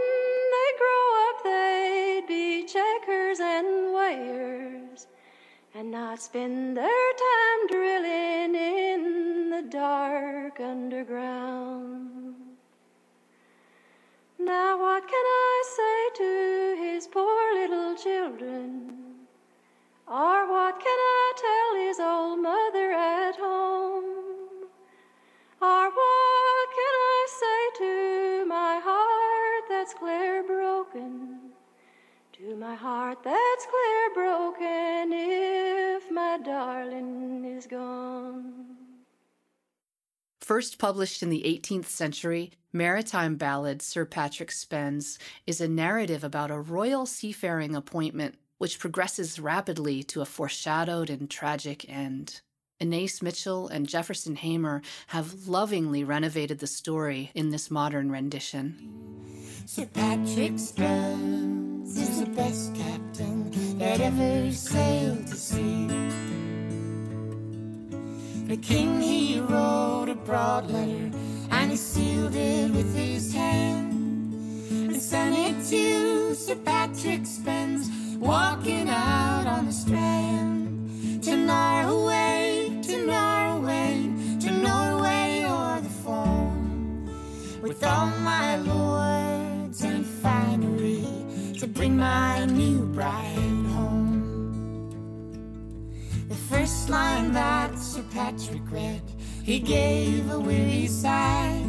they 0.53 0.69
grow 0.77 1.05
up, 1.29 1.43
they'd 1.43 2.25
be 2.27 2.65
checkers 2.65 3.39
and 3.39 3.93
weighers, 3.93 5.07
and 5.75 5.91
not 5.91 6.21
spend 6.21 6.77
their 6.77 7.13
time 7.25 7.67
drilling 7.67 8.55
in 8.55 9.49
the 9.49 9.63
dark 9.69 10.59
underground. 10.59 12.35
Now, 14.39 14.79
what 14.79 15.07
can 15.07 15.25
I 15.25 15.63
say 15.77 16.23
to 16.23 16.75
his 16.83 17.07
poor 17.07 17.53
little 17.53 17.95
children? 17.95 18.93
Or 20.07 20.47
what 20.49 20.79
can 20.79 20.87
I 20.87 21.33
tell 21.35 21.85
his 21.85 21.99
old 21.99 22.39
mother 22.41 22.91
at 22.93 23.35
home? 23.35 24.26
Or 25.59 25.89
what 25.89 26.67
can 26.75 26.93
I 26.93 27.27
say 27.41 27.79
to 27.79 28.45
my 28.45 28.79
heart 28.83 29.63
that's 29.67 29.93
clear 29.95 30.43
broken? 30.43 31.39
To 32.33 32.55
my 32.55 32.75
heart 32.75 33.23
that's 33.23 33.65
clear 33.65 34.13
broken 34.13 35.11
if 35.13 36.11
my 36.11 36.37
darling 36.45 37.43
is 37.45 37.65
gone. 37.65 38.77
First 40.39 40.77
published 40.77 41.23
in 41.23 41.29
the 41.29 41.43
18th 41.43 41.87
century, 41.87 42.51
maritime 42.71 43.35
ballad 43.35 43.81
Sir 43.81 44.05
Patrick 44.05 44.51
Spens 44.51 45.17
is 45.47 45.59
a 45.59 45.67
narrative 45.67 46.23
about 46.23 46.51
a 46.51 46.59
royal 46.59 47.07
seafaring 47.07 47.75
appointment 47.75 48.35
which 48.59 48.79
progresses 48.79 49.39
rapidly 49.39 50.03
to 50.03 50.21
a 50.21 50.25
foreshadowed 50.25 51.09
and 51.09 51.29
tragic 51.29 51.89
end. 51.89 52.41
Anais 52.79 53.21
Mitchell 53.23 53.67
and 53.67 53.87
Jefferson 53.87 54.35
Hamer 54.35 54.83
have 55.07 55.47
lovingly 55.47 56.03
renovated 56.03 56.59
the 56.59 56.67
story 56.67 57.31
in 57.33 57.49
this 57.49 57.71
modern 57.71 58.11
rendition. 58.11 58.75
Sir 59.65 59.87
Patrick 59.87 60.59
Spens 60.59 61.97
is 61.97 62.19
the 62.19 62.29
best 62.29 62.75
captain 62.75 63.77
that 63.79 63.99
ever 63.99 64.51
sailed 64.51 65.27
the 65.27 65.35
sea. 65.35 65.87
The 68.47 68.57
king 68.57 69.01
he 69.01 69.39
wrote 69.39 70.09
a 70.09 70.15
broad 70.15 70.69
letter 70.69 71.11
and 71.49 71.71
he 71.71 71.77
sealed 71.77 72.35
it 72.35 72.71
with 72.71 72.95
his 72.95 73.33
hand 73.33 73.91
and 74.71 75.01
sent 75.01 75.35
it 75.35 75.67
to 75.69 76.35
Sir 76.35 76.55
Patrick 76.55 77.25
Spens 77.25 77.89
walking 78.17 78.87
out 78.87 79.47
on 79.47 79.65
the 79.65 79.73
strand 79.73 81.23
to 81.23 81.35
Norway, 81.35 82.36
with 87.79 87.87
all 87.87 88.07
my 88.07 88.55
lords 88.57 89.83
and 89.83 90.05
finery 90.05 91.05
to 91.59 91.67
bring 91.67 91.95
my 91.95 92.45
new 92.45 92.85
bride 92.87 93.65
home. 93.75 94.89
The 96.27 96.35
first 96.35 96.89
line 96.89 97.33
that 97.33 97.77
Sir 97.77 98.03
Patrick 98.11 98.63
read, 98.71 99.01
he 99.43 99.59
gave 99.59 100.31
a 100.31 100.39
weary 100.39 100.87
sigh. 100.87 101.61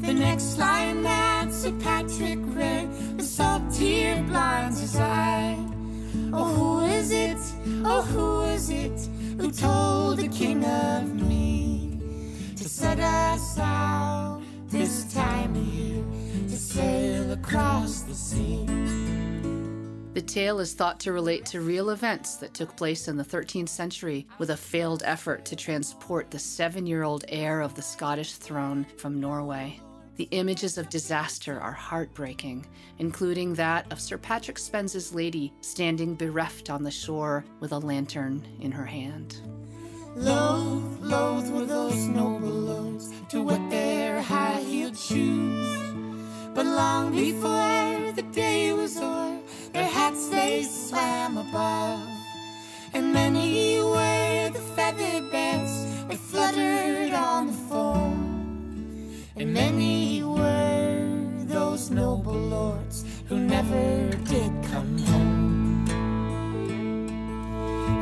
The 0.00 0.14
next 0.14 0.56
line 0.58 1.02
that 1.02 1.52
Sir 1.52 1.72
Patrick 1.80 2.38
read, 2.54 2.88
the 3.18 3.24
salt 3.24 3.62
tear 3.72 4.22
blinds 4.22 4.80
his 4.80 4.96
eye. 4.96 5.56
Oh, 6.32 6.44
who 6.44 6.80
is 6.86 7.10
it? 7.10 7.38
Oh, 7.84 8.02
who 8.02 8.42
is 8.42 8.70
it 8.70 9.08
who 9.38 9.50
told 9.50 10.18
the 10.18 10.28
king 10.28 10.64
of 10.64 11.14
me 11.14 11.98
to 12.56 12.68
set 12.68 13.00
us 13.00 13.58
out 13.58 14.37
this 14.68 15.12
time 15.14 15.56
of 15.56 15.62
year 15.62 16.04
to 16.48 16.56
sail 16.56 17.32
across 17.32 18.02
the 18.02 18.14
sea. 18.14 18.66
The 20.12 20.20
tale 20.20 20.58
is 20.58 20.74
thought 20.74 21.00
to 21.00 21.12
relate 21.12 21.46
to 21.46 21.62
real 21.62 21.90
events 21.90 22.36
that 22.36 22.52
took 22.52 22.76
place 22.76 23.08
in 23.08 23.16
the 23.16 23.24
13th 23.24 23.70
century 23.70 24.26
with 24.38 24.50
a 24.50 24.56
failed 24.56 25.02
effort 25.06 25.44
to 25.46 25.56
transport 25.56 26.30
the 26.30 26.38
seven 26.38 26.86
year 26.86 27.02
old 27.02 27.24
heir 27.28 27.62
of 27.62 27.74
the 27.76 27.82
Scottish 27.82 28.34
throne 28.34 28.84
from 28.98 29.20
Norway. 29.20 29.80
The 30.16 30.28
images 30.32 30.76
of 30.76 30.90
disaster 30.90 31.58
are 31.60 31.72
heartbreaking, 31.72 32.66
including 32.98 33.54
that 33.54 33.90
of 33.90 34.00
Sir 34.00 34.18
Patrick 34.18 34.58
Spens's 34.58 35.14
lady 35.14 35.52
standing 35.60 36.14
bereft 36.14 36.68
on 36.68 36.82
the 36.82 36.90
shore 36.90 37.44
with 37.60 37.72
a 37.72 37.78
lantern 37.78 38.46
in 38.60 38.72
her 38.72 38.84
hand. 38.86 39.40
Loath, 40.16 41.00
loath 41.00 41.50
were 41.50 41.64
those 41.64 42.06
noble 42.08 42.48
lords 42.48 43.12
to 43.28 43.42
wet 43.42 43.70
their 43.70 44.20
high 44.22 44.60
heeled 44.60 44.96
shoes. 44.96 45.68
But 46.54 46.66
long 46.66 47.12
before 47.12 48.12
the 48.16 48.22
day 48.32 48.72
was 48.72 48.96
o'er, 48.96 49.38
their 49.72 49.86
hats 49.86 50.28
they 50.28 50.64
swam 50.64 51.36
above. 51.38 52.08
And 52.94 53.12
many 53.12 53.80
were 53.80 54.50
the 54.50 54.60
feathered 54.74 55.30
beds 55.30 55.86
that 56.08 56.18
fluttered 56.18 57.12
on 57.12 57.46
the 57.48 57.52
foam. 57.52 59.14
And 59.36 59.54
many 59.54 60.22
were 60.24 61.44
those 61.44 61.90
noble 61.90 62.32
lords 62.32 63.04
who 63.28 63.38
never 63.38 64.10
did 64.24 64.52
come 64.64 64.98
home. 64.98 65.84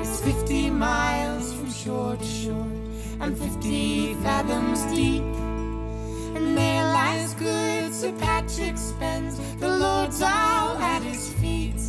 It's 0.00 0.20
fifty 0.20 0.70
miles 0.70 1.25
from 1.86 2.18
shore 2.22 2.72
and 3.20 3.38
fifty 3.38 4.14
fathoms 4.14 4.82
deep. 4.94 5.22
And 5.22 6.56
there 6.58 6.84
lies 6.84 7.34
good 7.34 7.94
Sir 7.94 8.12
Patrick 8.18 8.76
Spens, 8.76 9.38
the 9.60 9.68
Lord's 9.68 10.20
all 10.20 10.76
at 10.78 11.02
his 11.02 11.32
feet. 11.34 11.80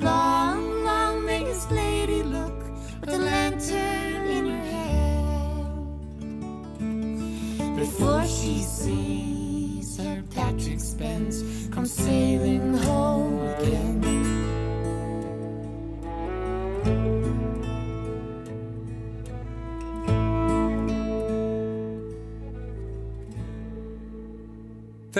Long, 0.00 0.84
long 0.84 1.24
may 1.24 1.44
his 1.44 1.70
lady 1.70 2.22
look 2.22 2.58
with 3.00 3.10
a 3.10 3.18
lantern 3.18 4.26
in 4.26 4.46
her 4.46 4.64
hand. 4.74 4.96
Before 7.76 8.26
she 8.26 8.58
sees 8.58 9.96
Sir 9.96 10.22
Patrick 10.34 10.80
Spens 10.80 11.68
come 11.72 11.86
sailing 11.86 12.74
home 12.74 13.38
again. 13.46 13.99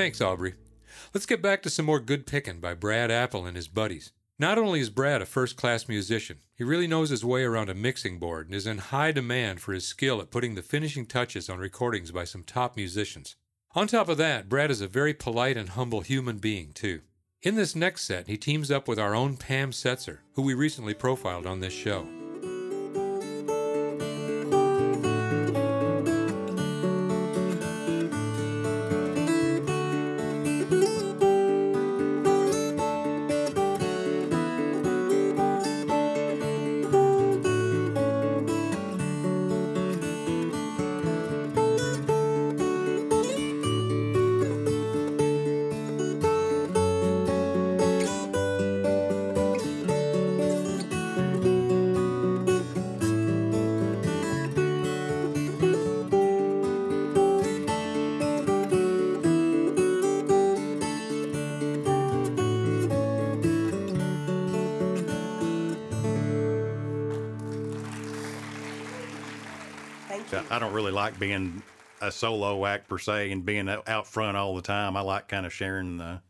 Thanks, 0.01 0.23
Aubrey. 0.23 0.55
Let's 1.13 1.27
get 1.27 1.43
back 1.43 1.61
to 1.61 1.69
some 1.69 1.85
more 1.85 2.01
good 2.01 2.27
picking 2.27 2.59
by 2.59 2.73
Brad 2.73 3.11
Apple 3.11 3.45
and 3.45 3.55
his 3.55 3.69
buddies. 3.69 4.13
Not 4.39 4.57
only 4.57 4.81
is 4.81 4.89
Brad 4.89 5.21
a 5.21 5.27
first 5.27 5.59
class 5.59 5.91
musician, 5.91 6.39
he 6.57 6.65
really 6.65 6.87
knows 6.87 7.11
his 7.11 7.23
way 7.23 7.43
around 7.43 7.69
a 7.69 7.75
mixing 7.75 8.19
board 8.19 8.47
and 8.47 8.55
is 8.55 8.67
in 8.67 8.79
high 8.79 9.13
demand 9.13 9.61
for 9.61 9.75
his 9.75 9.87
skill 9.87 10.19
at 10.23 10.31
putting 10.31 10.55
the 10.55 10.63
finishing 10.63 11.05
touches 11.05 11.51
on 11.51 11.59
recordings 11.59 12.13
by 12.13 12.25
some 12.25 12.45
top 12.45 12.79
musicians. 12.79 13.37
On 13.75 13.87
top 13.87 14.09
of 14.09 14.17
that, 14.17 14.49
Brad 14.49 14.71
is 14.71 14.81
a 14.81 14.89
very 14.89 15.13
polite 15.13 15.59
and 15.59 15.69
humble 15.69 16.01
human 16.01 16.39
being, 16.39 16.73
too. 16.73 17.03
In 17.43 17.57
this 17.57 17.77
next 17.77 18.05
set, 18.05 18.27
he 18.27 18.39
teams 18.39 18.71
up 18.71 18.89
with 18.89 18.99
our 18.99 19.15
own 19.15 19.37
Pam 19.37 19.71
Setzer, 19.71 20.21
who 20.33 20.41
we 20.41 20.55
recently 20.55 20.95
profiled 20.95 21.45
on 21.45 21.61
this 21.61 21.75
show. 21.75 22.09
Don't 70.61 70.73
really 70.73 70.93
like 70.93 71.19
being 71.19 71.63
a 72.01 72.11
solo 72.11 72.65
act 72.65 72.89
per 72.89 72.99
se 72.99 73.31
and 73.33 73.45
being 73.45 73.69
out 73.69 73.89
out 73.89 74.07
front 74.07 74.37
all 74.37 74.55
the 74.55 74.63
time. 74.63 74.97
I 74.97 75.01
like 75.01 75.29
kind 75.29 75.45
of 75.45 75.53
sharing 75.53 75.99
the 75.99 76.21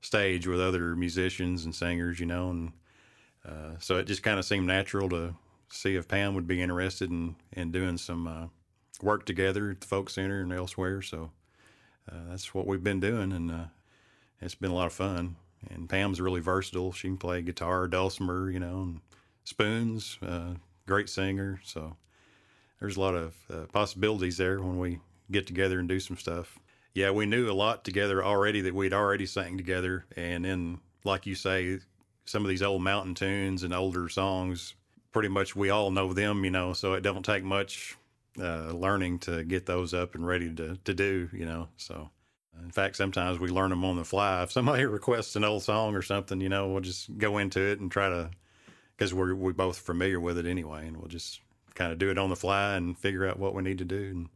stage 0.00 0.46
with 0.46 0.60
other 0.60 0.96
musicians 0.96 1.64
and 1.64 1.74
singers, 1.74 2.20
you 2.20 2.26
know, 2.26 2.50
and 2.50 2.72
uh, 3.46 3.78
so 3.78 3.96
it 3.96 4.06
just 4.06 4.22
kind 4.22 4.38
of 4.38 4.44
seemed 4.44 4.66
natural 4.66 5.08
to 5.08 5.34
see 5.68 5.96
if 5.96 6.08
Pam 6.08 6.34
would 6.34 6.46
be 6.46 6.62
interested 6.62 7.10
in, 7.10 7.36
in 7.52 7.70
doing 7.70 7.98
some 7.98 8.26
uh, 8.26 8.46
work 9.02 9.26
together 9.26 9.70
at 9.70 9.80
the 9.80 9.86
Folk 9.86 10.10
Center 10.10 10.40
and 10.40 10.52
elsewhere. 10.52 11.02
So 11.02 11.30
uh, 12.10 12.28
that's 12.28 12.54
what 12.54 12.66
we've 12.66 12.82
been 12.82 13.00
doing, 13.00 13.32
and 13.32 13.50
uh, 13.50 13.64
it's 14.40 14.54
been 14.54 14.70
a 14.70 14.74
lot 14.74 14.86
of 14.86 14.92
fun. 14.92 15.36
And 15.70 15.88
Pam's 15.88 16.20
really 16.20 16.40
versatile. 16.40 16.92
She 16.92 17.08
can 17.08 17.16
play 17.16 17.42
guitar, 17.42 17.88
dulcimer, 17.88 18.50
you 18.50 18.60
know, 18.60 18.82
and 18.82 19.00
spoons. 19.44 20.18
Uh, 20.22 20.54
great 20.86 21.08
singer. 21.08 21.60
So 21.64 21.96
there's 22.80 22.96
a 22.96 23.00
lot 23.00 23.14
of 23.14 23.34
uh, 23.50 23.66
possibilities 23.72 24.36
there 24.36 24.60
when 24.60 24.78
we 24.78 25.00
get 25.30 25.46
together 25.46 25.78
and 25.78 25.88
do 25.88 26.00
some 26.00 26.16
stuff. 26.16 26.58
Yeah, 26.94 27.10
we 27.10 27.26
knew 27.26 27.50
a 27.50 27.52
lot 27.52 27.84
together 27.84 28.24
already 28.24 28.62
that 28.62 28.74
we'd 28.74 28.94
already 28.94 29.26
sang 29.26 29.56
together, 29.56 30.06
and 30.16 30.44
then, 30.44 30.80
like 31.04 31.26
you 31.26 31.34
say, 31.34 31.80
some 32.24 32.42
of 32.42 32.48
these 32.48 32.62
old 32.62 32.82
mountain 32.82 33.14
tunes 33.14 33.62
and 33.62 33.74
older 33.74 34.08
songs, 34.08 34.74
pretty 35.12 35.28
much 35.28 35.54
we 35.54 35.70
all 35.70 35.90
know 35.90 36.12
them, 36.12 36.44
you 36.44 36.50
know. 36.50 36.72
So 36.72 36.94
it 36.94 37.02
don't 37.02 37.24
take 37.24 37.44
much 37.44 37.96
uh, 38.40 38.72
learning 38.72 39.20
to 39.20 39.44
get 39.44 39.66
those 39.66 39.92
up 39.92 40.14
and 40.14 40.26
ready 40.26 40.54
to 40.54 40.78
to 40.84 40.94
do, 40.94 41.28
you 41.32 41.46
know. 41.46 41.68
So. 41.76 42.10
In 42.64 42.70
fact, 42.70 42.96
sometimes 42.96 43.38
we 43.38 43.50
learn 43.50 43.68
them 43.68 43.84
on 43.84 43.96
the 43.96 44.04
fly. 44.04 44.42
If 44.42 44.50
somebody 44.50 44.84
requests 44.86 45.36
an 45.36 45.44
old 45.44 45.62
song 45.62 45.94
or 45.94 46.00
something, 46.00 46.40
you 46.40 46.48
know, 46.48 46.68
we'll 46.68 46.80
just 46.80 47.18
go 47.18 47.36
into 47.36 47.60
it 47.60 47.80
and 47.80 47.92
try 47.92 48.08
to, 48.08 48.30
because 48.96 49.12
we're 49.12 49.34
we 49.34 49.52
both 49.52 49.78
familiar 49.78 50.18
with 50.18 50.38
it 50.38 50.46
anyway, 50.46 50.86
and 50.86 50.96
we'll 50.96 51.08
just 51.08 51.40
kind 51.76 51.92
of 51.92 51.98
do 51.98 52.10
it 52.10 52.18
on 52.18 52.30
the 52.30 52.36
fly 52.36 52.74
and 52.74 52.98
figure 52.98 53.28
out 53.28 53.38
what 53.38 53.54
we 53.54 53.62
need 53.62 53.78
to 53.78 53.84
do 53.84 54.10
and 54.10 54.28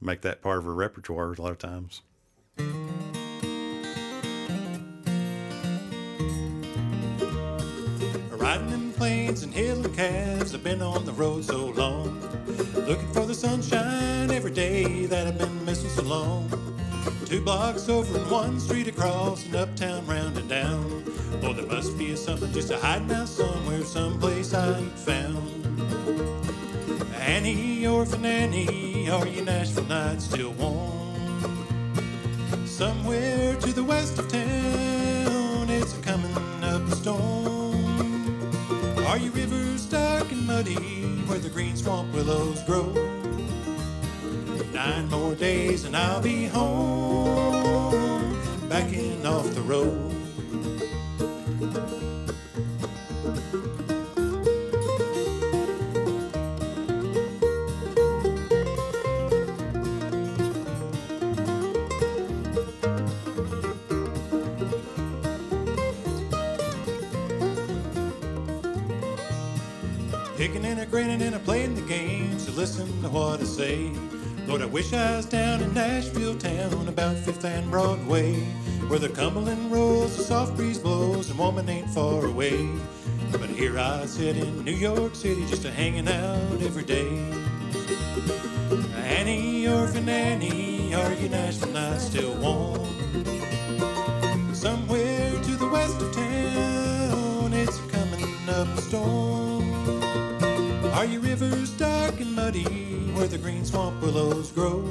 make 0.00 0.22
that 0.22 0.42
part 0.42 0.58
of 0.58 0.66
our 0.66 0.72
repertoire 0.72 1.32
a 1.32 1.40
lot 1.40 1.52
of 1.52 1.58
times. 1.58 2.02
Riding 8.30 8.72
in 8.72 8.92
plains 8.94 9.42
and 9.42 9.52
hilly 9.52 9.90
calves, 9.90 10.54
I've 10.54 10.64
been 10.64 10.82
on 10.82 11.04
the 11.04 11.12
road 11.12 11.44
so 11.44 11.66
long. 11.66 12.20
Looking 12.74 13.12
for 13.12 13.26
the 13.26 13.34
sunshine 13.34 14.30
every 14.30 14.52
day 14.52 15.06
that 15.06 15.26
I've 15.26 15.38
been 15.38 15.64
missing 15.64 15.90
so 15.90 16.02
long. 16.02 16.48
Two 17.26 17.42
blocks 17.42 17.88
over 17.88 18.18
and 18.18 18.30
one 18.30 18.60
street 18.60 18.88
across 18.88 19.44
and 19.44 19.56
uptown 19.56 20.06
round 20.06 20.38
and 20.38 20.48
down. 20.48 21.04
Oh, 21.42 21.52
there 21.52 21.66
must 21.66 21.98
be 21.98 22.14
something 22.16 22.52
just 22.52 22.70
a 22.70 22.78
hiding 22.78 23.10
out 23.12 23.28
somewhere, 23.28 23.82
someplace 23.82 24.54
I 24.54 24.78
ain't 24.78 24.98
found. 24.98 26.45
Annie, 27.20 27.86
orphan 27.86 28.24
Annie, 28.24 29.08
are 29.10 29.26
you 29.26 29.44
Nashville 29.44 29.84
nights 29.84 30.24
still 30.24 30.52
warm? 30.52 31.56
Somewhere 32.66 33.54
to 33.56 33.72
the 33.72 33.84
west 33.84 34.18
of 34.18 34.28
town, 34.28 35.68
it's 35.68 35.96
a 35.96 36.00
coming 36.02 36.34
up 36.62 36.82
a 36.82 36.96
storm. 36.96 37.76
Are 39.06 39.18
you 39.18 39.30
rivers 39.30 39.86
dark 39.86 40.30
and 40.32 40.46
muddy 40.46 40.74
where 41.26 41.38
the 41.38 41.50
green 41.50 41.76
swamp 41.76 42.12
willows 42.14 42.62
grow? 42.64 42.92
Nine 44.72 45.08
more 45.08 45.34
days 45.34 45.84
and 45.84 45.96
I'll 45.96 46.22
be 46.22 46.46
home, 46.46 48.38
backing 48.68 49.26
off 49.26 49.54
the 49.54 49.62
road. 49.62 50.15
Say. 73.56 73.90
Lord, 74.46 74.60
I 74.60 74.66
wish 74.66 74.92
I 74.92 75.16
was 75.16 75.24
down 75.24 75.62
in 75.62 75.72
Nashville 75.72 76.36
town, 76.36 76.88
about 76.88 77.16
Fifth 77.16 77.42
and 77.46 77.70
Broadway, 77.70 78.34
where 78.88 78.98
the 78.98 79.08
Cumberland 79.08 79.72
rolls, 79.72 80.14
the 80.18 80.24
soft 80.24 80.56
breeze 80.56 80.78
blows, 80.78 81.30
and 81.30 81.38
woman 81.38 81.66
ain't 81.66 81.88
far 81.88 82.26
away. 82.26 82.68
But 83.32 83.48
here 83.48 83.78
I 83.78 84.04
sit 84.04 84.36
in 84.36 84.62
New 84.62 84.74
York 84.74 85.14
City, 85.14 85.46
just 85.46 85.64
a 85.64 85.70
hanging 85.70 86.06
out 86.06 86.60
every 86.60 86.84
day. 86.84 87.08
Annie, 89.06 89.66
orphan 89.66 90.06
Annie, 90.06 90.94
are 90.94 91.14
you 91.14 91.30
Nashville 91.30 91.72
nights 91.72 92.04
still 92.04 92.34
warm? 92.34 92.84
Somewhere 94.54 95.30
to 95.30 95.52
the 95.56 95.68
west 95.72 96.02
of 96.02 96.14
town, 96.14 97.54
it's 97.54 97.78
coming 97.90 98.50
up 98.50 98.68
a 98.76 98.82
storm. 98.82 99.64
Are 100.92 101.06
your 101.06 101.22
rivers 101.22 101.70
dark 101.70 102.20
and 102.20 102.36
muddy 102.36 102.95
where 103.16 103.26
the 103.26 103.38
green 103.38 103.64
swamp 103.64 104.02
willows 104.02 104.52
grow? 104.52 104.82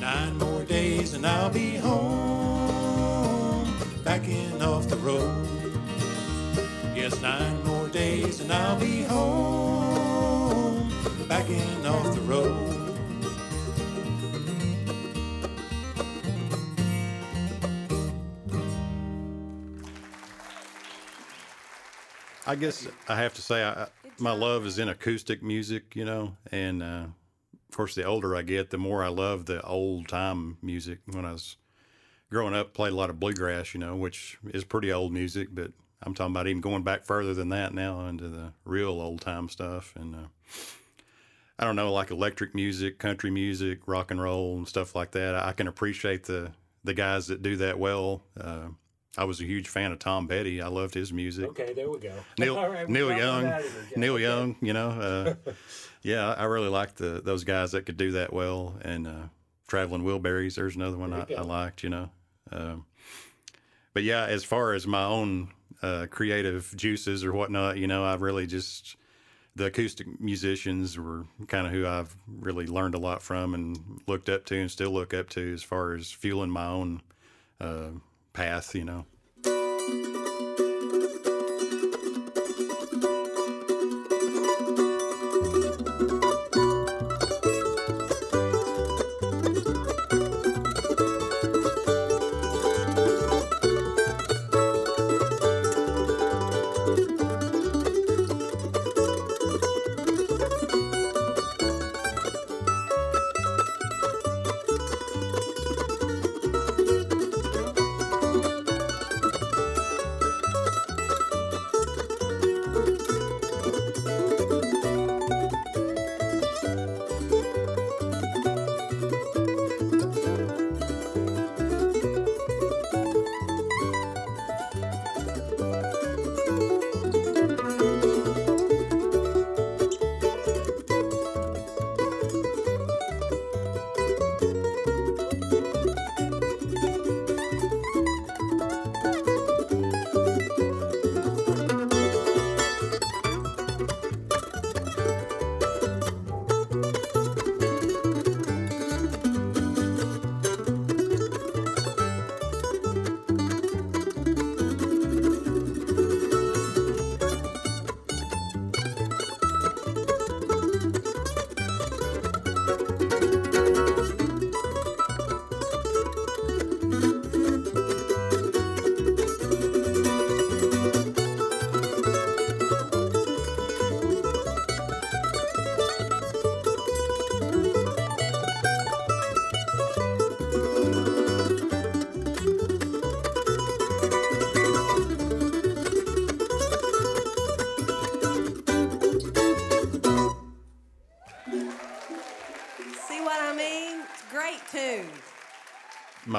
Nine 0.00 0.36
more 0.38 0.64
days 0.64 1.14
and 1.14 1.24
I'll 1.24 1.48
be 1.48 1.76
home, 1.76 3.72
backing 4.02 4.60
off 4.60 4.88
the 4.88 4.96
road. 4.96 5.46
Yes, 6.92 7.20
nine 7.22 7.64
more 7.64 7.86
days 7.88 8.40
and 8.40 8.52
I'll 8.52 8.80
be 8.80 9.04
home, 9.04 10.90
backing 11.28 11.86
off 11.86 12.12
the 12.16 12.20
road. 12.22 12.66
I 22.44 22.56
guess 22.56 22.88
I 23.08 23.14
have 23.14 23.34
to 23.34 23.42
say, 23.42 23.62
I, 23.62 23.86
my 24.20 24.32
love 24.32 24.66
is 24.66 24.78
in 24.78 24.88
acoustic 24.88 25.42
music, 25.42 25.94
you 25.96 26.04
know, 26.04 26.36
and 26.52 26.82
uh, 26.82 27.06
of 27.68 27.76
course, 27.76 27.94
the 27.94 28.04
older 28.04 28.34
I 28.34 28.42
get, 28.42 28.70
the 28.70 28.78
more 28.78 29.04
I 29.04 29.08
love 29.08 29.46
the 29.46 29.62
old 29.62 30.08
time 30.08 30.58
music. 30.62 30.98
When 31.06 31.24
I 31.24 31.32
was 31.32 31.56
growing 32.30 32.54
up, 32.54 32.74
played 32.74 32.92
a 32.92 32.96
lot 32.96 33.10
of 33.10 33.20
bluegrass, 33.20 33.74
you 33.74 33.80
know, 33.80 33.96
which 33.96 34.38
is 34.52 34.64
pretty 34.64 34.92
old 34.92 35.12
music, 35.12 35.48
but 35.52 35.72
I'm 36.02 36.14
talking 36.14 36.32
about 36.32 36.46
even 36.46 36.60
going 36.60 36.82
back 36.82 37.04
further 37.04 37.34
than 37.34 37.50
that 37.50 37.74
now 37.74 38.06
into 38.06 38.28
the 38.28 38.52
real 38.64 39.00
old 39.00 39.20
time 39.20 39.48
stuff. 39.48 39.92
And 39.96 40.14
uh, 40.14 40.28
I 41.58 41.64
don't 41.64 41.76
know, 41.76 41.92
like 41.92 42.10
electric 42.10 42.54
music, 42.54 42.98
country 42.98 43.30
music, 43.30 43.80
rock 43.86 44.10
and 44.10 44.20
roll, 44.20 44.56
and 44.56 44.66
stuff 44.66 44.94
like 44.94 45.12
that. 45.12 45.34
I 45.34 45.52
can 45.52 45.68
appreciate 45.68 46.24
the 46.24 46.52
the 46.82 46.94
guys 46.94 47.26
that 47.26 47.42
do 47.42 47.56
that 47.56 47.78
well. 47.78 48.22
Uh, 48.38 48.68
I 49.18 49.24
was 49.24 49.40
a 49.40 49.44
huge 49.44 49.68
fan 49.68 49.90
of 49.90 49.98
Tom 49.98 50.28
Petty. 50.28 50.60
I 50.62 50.68
loved 50.68 50.94
his 50.94 51.12
music. 51.12 51.48
Okay, 51.50 51.72
there 51.72 51.90
we 51.90 51.98
go. 51.98 52.12
Neil 52.38 52.56
right, 52.56 52.88
Neil 52.88 53.10
Young, 53.10 53.52
Neil 53.96 54.14
okay. 54.14 54.22
Young. 54.22 54.56
You 54.60 54.72
know, 54.72 54.88
uh, 54.90 55.52
yeah, 56.02 56.32
I 56.32 56.44
really 56.44 56.68
liked 56.68 56.96
the 56.96 57.20
those 57.22 57.44
guys 57.44 57.72
that 57.72 57.86
could 57.86 57.96
do 57.96 58.12
that 58.12 58.32
well. 58.32 58.74
And 58.82 59.06
uh, 59.06 59.22
Traveling 59.66 60.04
Wilburys, 60.04 60.54
there's 60.54 60.76
another 60.76 60.96
one 60.96 61.12
I, 61.12 61.26
I 61.36 61.42
liked. 61.42 61.82
You 61.82 61.90
know, 61.90 62.10
um, 62.52 62.86
but 63.94 64.04
yeah, 64.04 64.26
as 64.26 64.44
far 64.44 64.74
as 64.74 64.86
my 64.86 65.04
own 65.04 65.50
uh, 65.82 66.06
creative 66.08 66.72
juices 66.76 67.24
or 67.24 67.32
whatnot, 67.32 67.78
you 67.78 67.88
know, 67.88 68.04
I 68.04 68.14
really 68.14 68.46
just 68.46 68.96
the 69.56 69.66
acoustic 69.66 70.20
musicians 70.20 70.96
were 70.96 71.26
kind 71.48 71.66
of 71.66 71.72
who 71.72 71.86
I've 71.86 72.14
really 72.28 72.66
learned 72.66 72.94
a 72.94 72.98
lot 72.98 73.22
from 73.22 73.54
and 73.54 74.00
looked 74.06 74.28
up 74.28 74.44
to 74.46 74.56
and 74.56 74.70
still 74.70 74.92
look 74.92 75.12
up 75.12 75.28
to 75.30 75.52
as 75.52 75.64
far 75.64 75.94
as 75.94 76.12
fueling 76.12 76.50
my 76.50 76.66
own 76.66 77.02
uh, 77.60 77.90
path. 78.32 78.74
You 78.74 78.84
know. 78.84 79.06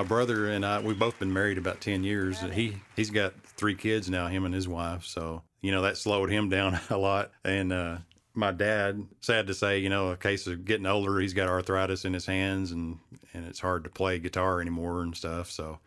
My 0.02 0.08
brother 0.08 0.49
and 0.49 0.66
I 0.66 0.80
we've 0.80 0.97
both 0.97 1.20
been 1.20 1.32
married 1.32 1.60
about 1.60 1.80
10 1.80 2.04
years. 2.04 2.39
He 2.39 2.78
he's 2.95 3.12
got 3.12 3.34
three 3.43 3.76
kids 3.76 4.10
now 4.10 4.28
him 4.28 4.45
and 4.45 4.54
his 4.54 4.68
wife. 4.68 5.06
So 5.06 5.43
you 5.62 5.72
know 5.72 5.84
that 5.84 5.97
slowed 5.97 6.32
him 6.32 6.49
down 6.58 6.80
a 6.89 6.97
lot. 6.97 7.32
And 7.45 7.72
uh 7.72 7.97
my 8.34 8.52
dad 8.52 9.06
sad 9.20 9.45
to 9.47 9.54
say 9.54 9.78
you 9.78 9.89
know 9.89 10.10
a 10.10 10.18
case 10.18 10.47
of 10.47 10.66
getting 10.66 10.86
older 10.88 11.20
he's 11.20 11.34
got 11.34 11.49
arthritis 11.49 12.06
in 12.06 12.14
his 12.14 12.26
hands 12.26 12.72
and 12.72 12.97
and 13.34 13.45
it's 13.45 13.60
hard 13.60 13.84
to 13.84 13.89
play 13.89 14.18
guitar 14.18 14.60
anymore 14.60 15.04
and 15.04 15.16
stuff. 15.16 15.52
So 15.52 15.78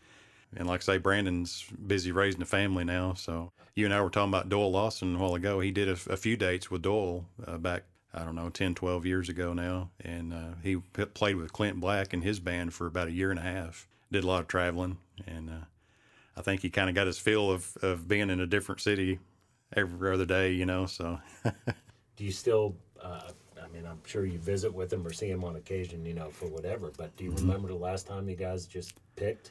and 0.57 0.69
like 0.69 0.83
I 0.83 0.85
say 0.85 0.99
Brandon's 0.99 1.65
busy 1.85 2.12
raising 2.12 2.43
a 2.43 2.47
family 2.47 2.85
now. 2.85 3.15
So 3.15 3.51
you 3.75 3.85
and 3.85 3.95
I 3.95 4.01
were 4.01 4.11
talking 4.11 4.31
about 4.31 4.49
Doyle 4.49 4.71
Lawson 4.71 5.17
a 5.17 5.19
while 5.19 5.35
ago. 5.35 5.59
He 5.59 5.73
did 5.73 5.89
a, 5.89 5.99
a 6.12 6.17
few 6.17 6.37
dates 6.37 6.71
with 6.71 6.83
Doyle 6.83 7.25
uh, 7.45 7.59
back 7.59 7.83
I 8.17 8.25
don't 8.25 8.37
know, 8.37 8.49
10, 8.49 8.77
12 8.77 9.07
years 9.07 9.29
ago 9.29 9.53
now. 9.55 9.91
And 9.99 10.33
uh, 10.33 10.55
he 10.62 10.77
played 10.77 11.35
with 11.35 11.53
Clint 11.53 11.81
Black 11.81 12.12
and 12.12 12.23
his 12.23 12.39
band 12.39 12.73
for 12.73 12.87
about 12.87 13.09
a 13.09 13.11
year 13.11 13.33
and 13.33 13.41
a 13.41 13.43
half. 13.43 13.89
Did 14.15 14.23
a 14.23 14.29
lot 14.29 14.43
of 14.43 14.47
traveling. 14.47 14.99
And 15.27 15.51
uh, 15.51 15.65
I 16.37 16.43
think 16.43 16.62
he 16.62 16.71
kind 16.71 16.89
of 16.89 16.95
got 16.95 17.09
his 17.09 17.19
feel 17.19 17.51
of, 17.51 17.77
of 17.83 18.07
being 18.07 18.31
in 18.31 18.39
a 18.39 18.47
different 18.47 18.81
city 18.81 19.19
every 19.77 20.12
other 20.15 20.25
day, 20.25 20.53
you 20.53 20.65
know. 20.67 20.87
So 20.87 21.19
Do 22.17 22.25
you 22.25 22.31
still? 22.33 22.77
Uh, 23.03 23.33
I 23.62 23.69
mean, 23.69 23.87
I'm 23.87 24.01
sure 24.05 24.25
you 24.25 24.39
visit 24.39 24.73
with 24.73 24.93
him 24.93 25.05
or 25.07 25.12
see 25.12 25.29
him 25.29 25.43
on 25.43 25.57
occasion, 25.57 26.05
you 26.07 26.15
know, 26.15 26.31
for 26.31 26.47
whatever. 26.47 26.93
But 26.97 27.17
do 27.17 27.25
you 27.25 27.33
Mm-hmm. 27.33 27.49
remember 27.49 27.69
the 27.69 27.75
last 27.75 28.07
time 28.07 28.29
you 28.29 28.37
guys 28.37 28.67
just 28.67 28.95
picked? 29.17 29.51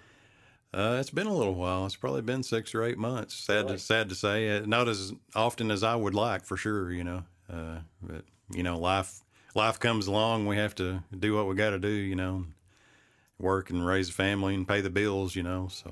uh, 0.74 0.97
it's 0.99 1.09
been 1.09 1.28
a 1.28 1.34
little 1.34 1.53
while. 1.55 1.86
It's 1.86 1.95
probably 1.95 2.22
been 2.22 2.41
six 2.43 2.74
or 2.74 2.84
eight 2.84 2.97
months. 2.97 3.36
Sad 3.36 3.68
Really? 3.68 3.78
to 3.78 3.80
sad 3.80 4.09
to 4.09 4.16
say, 4.16 4.57
uh, 4.57 4.66
not 4.66 4.88
as 4.88 5.14
often 5.36 5.70
as 5.72 5.84
I 5.84 5.95
would 5.95 6.16
like 6.16 6.45
for 6.45 6.57
sure, 6.57 6.91
you 6.91 7.03
know. 7.03 7.24
Uh, 7.51 7.80
but 8.01 8.24
you 8.51 8.64
know, 8.64 8.78
life 8.80 9.22
life 9.55 9.80
comes 9.80 10.07
along. 10.07 10.47
We 10.47 10.55
have 10.57 10.74
to 10.76 11.03
do 11.18 11.36
what 11.36 11.47
we 11.47 11.55
got 11.55 11.72
to 11.72 11.80
do, 11.80 11.89
you 11.89 12.16
know. 12.16 12.45
Work 13.43 13.69
and 13.69 13.85
raise 13.85 14.09
a 14.09 14.13
family 14.13 14.55
and 14.55 14.65
pay 14.65 14.79
the 14.79 14.89
bills, 14.89 15.35
you 15.35 15.43
know. 15.43 15.67
So. 15.69 15.91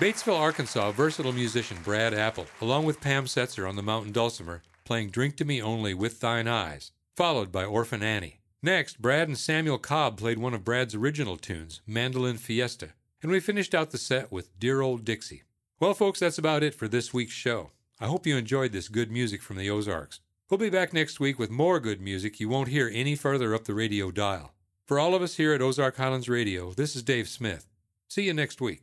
Batesville, 0.00 0.40
Arkansas, 0.40 0.92
versatile 0.92 1.34
musician 1.34 1.76
Brad 1.84 2.14
Apple, 2.14 2.46
along 2.62 2.86
with 2.86 3.02
Pam 3.02 3.26
Setzer 3.26 3.68
on 3.68 3.76
the 3.76 3.82
mountain 3.82 4.12
dulcimer, 4.12 4.62
playing 4.86 5.10
Drink 5.10 5.36
to 5.36 5.44
Me 5.44 5.60
Only 5.60 5.92
with 5.92 6.20
Thine 6.20 6.48
Eyes, 6.48 6.92
followed 7.14 7.52
by 7.52 7.66
Orphan 7.66 8.02
Annie. 8.02 8.40
Next, 8.62 9.02
Brad 9.02 9.28
and 9.28 9.36
Samuel 9.36 9.76
Cobb 9.76 10.16
played 10.16 10.38
one 10.38 10.54
of 10.54 10.64
Brad's 10.64 10.94
original 10.94 11.36
tunes, 11.36 11.82
Mandolin 11.86 12.38
Fiesta, 12.38 12.94
and 13.22 13.30
we 13.30 13.40
finished 13.40 13.74
out 13.74 13.90
the 13.90 13.98
set 13.98 14.32
with 14.32 14.58
Dear 14.58 14.80
Old 14.80 15.04
Dixie. 15.04 15.42
Well, 15.80 15.92
folks, 15.92 16.20
that's 16.20 16.38
about 16.38 16.62
it 16.62 16.74
for 16.74 16.88
this 16.88 17.12
week's 17.12 17.34
show. 17.34 17.68
I 18.00 18.06
hope 18.06 18.26
you 18.26 18.38
enjoyed 18.38 18.72
this 18.72 18.88
good 18.88 19.10
music 19.10 19.42
from 19.42 19.58
the 19.58 19.68
Ozarks. 19.68 20.20
We'll 20.48 20.56
be 20.56 20.70
back 20.70 20.94
next 20.94 21.20
week 21.20 21.38
with 21.38 21.50
more 21.50 21.78
good 21.78 22.00
music 22.00 22.40
you 22.40 22.48
won't 22.48 22.68
hear 22.68 22.90
any 22.90 23.16
further 23.16 23.54
up 23.54 23.64
the 23.64 23.74
radio 23.74 24.10
dial. 24.10 24.54
For 24.86 24.98
all 24.98 25.14
of 25.14 25.20
us 25.20 25.36
here 25.36 25.52
at 25.52 25.60
Ozark 25.60 25.98
Highlands 25.98 26.30
Radio, 26.30 26.72
this 26.72 26.96
is 26.96 27.02
Dave 27.02 27.28
Smith. 27.28 27.66
See 28.08 28.22
you 28.22 28.32
next 28.32 28.62
week. 28.62 28.80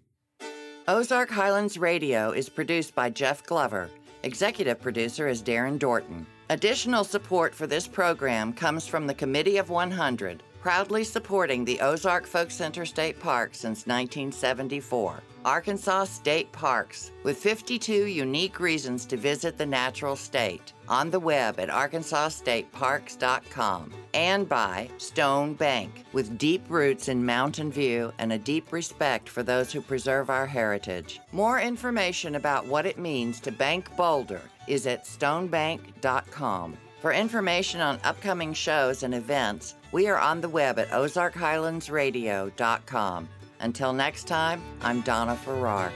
Ozark 0.89 1.29
Highlands 1.29 1.77
Radio 1.77 2.31
is 2.31 2.47
produced 2.47 2.95
by 2.95 3.09
Jeff 3.09 3.43
Glover. 3.43 3.89
Executive 4.23 4.79
producer 4.79 5.27
is 5.27 5.43
Darren 5.43 5.77
Dorton. 5.77 6.25
Additional 6.49 7.03
support 7.03 7.53
for 7.53 7.67
this 7.67 7.85
program 7.85 8.53
comes 8.53 8.88
from 8.88 9.05
the 9.05 9.13
Committee 9.13 9.57
of 9.57 9.69
100, 9.69 10.43
proudly 10.61 11.03
supporting 11.03 11.65
the 11.65 11.81
Ozark 11.81 12.25
Folk 12.25 12.49
Center 12.49 12.85
State 12.85 13.19
Park 13.19 13.49
since 13.53 13.85
1974. 13.85 15.21
Arkansas 15.43 16.05
State 16.05 16.49
Parks, 16.53 17.11
with 17.23 17.38
52 17.38 18.05
unique 18.05 18.61
reasons 18.61 19.05
to 19.07 19.17
visit 19.17 19.57
the 19.57 19.65
natural 19.65 20.15
state, 20.15 20.71
on 20.89 21.09
the 21.09 21.19
web 21.19 21.59
at 21.59 21.69
arkansasstateparks.com, 21.69 23.93
and 24.13 24.47
by 24.47 24.89
Stone 24.97 25.55
Bank, 25.55 26.05
with 26.13 26.38
deep 26.38 26.63
roots 26.69 27.07
in 27.07 27.25
Mountain 27.25 27.71
View 27.71 28.13
and 28.19 28.33
a 28.33 28.38
deep 28.38 28.71
respect 28.71 29.27
for 29.29 29.41
those 29.43 29.71
who 29.71 29.81
preserve 29.81 30.29
our 30.29 30.45
heritage. 30.45 31.19
More 31.31 31.59
information 31.59 32.35
about 32.35 32.65
what 32.65 32.85
it 32.85 32.97
means 32.97 33.39
to 33.41 33.51
bank 33.51 33.95
Boulder 33.95 34.41
is 34.67 34.88
at 34.88 35.05
stonebank.com. 35.05 36.77
For 37.01 37.13
information 37.13 37.79
on 37.79 37.99
upcoming 38.03 38.53
shows 38.53 39.03
and 39.03 39.13
events, 39.13 39.75
we 39.91 40.07
are 40.07 40.19
on 40.19 40.41
the 40.41 40.49
web 40.49 40.79
at 40.79 40.89
ozarkhighlandsradio.com. 40.89 43.29
Until 43.59 43.93
next 43.93 44.27
time, 44.27 44.61
I'm 44.81 45.01
Donna 45.01 45.35
Farrar. 45.35 45.91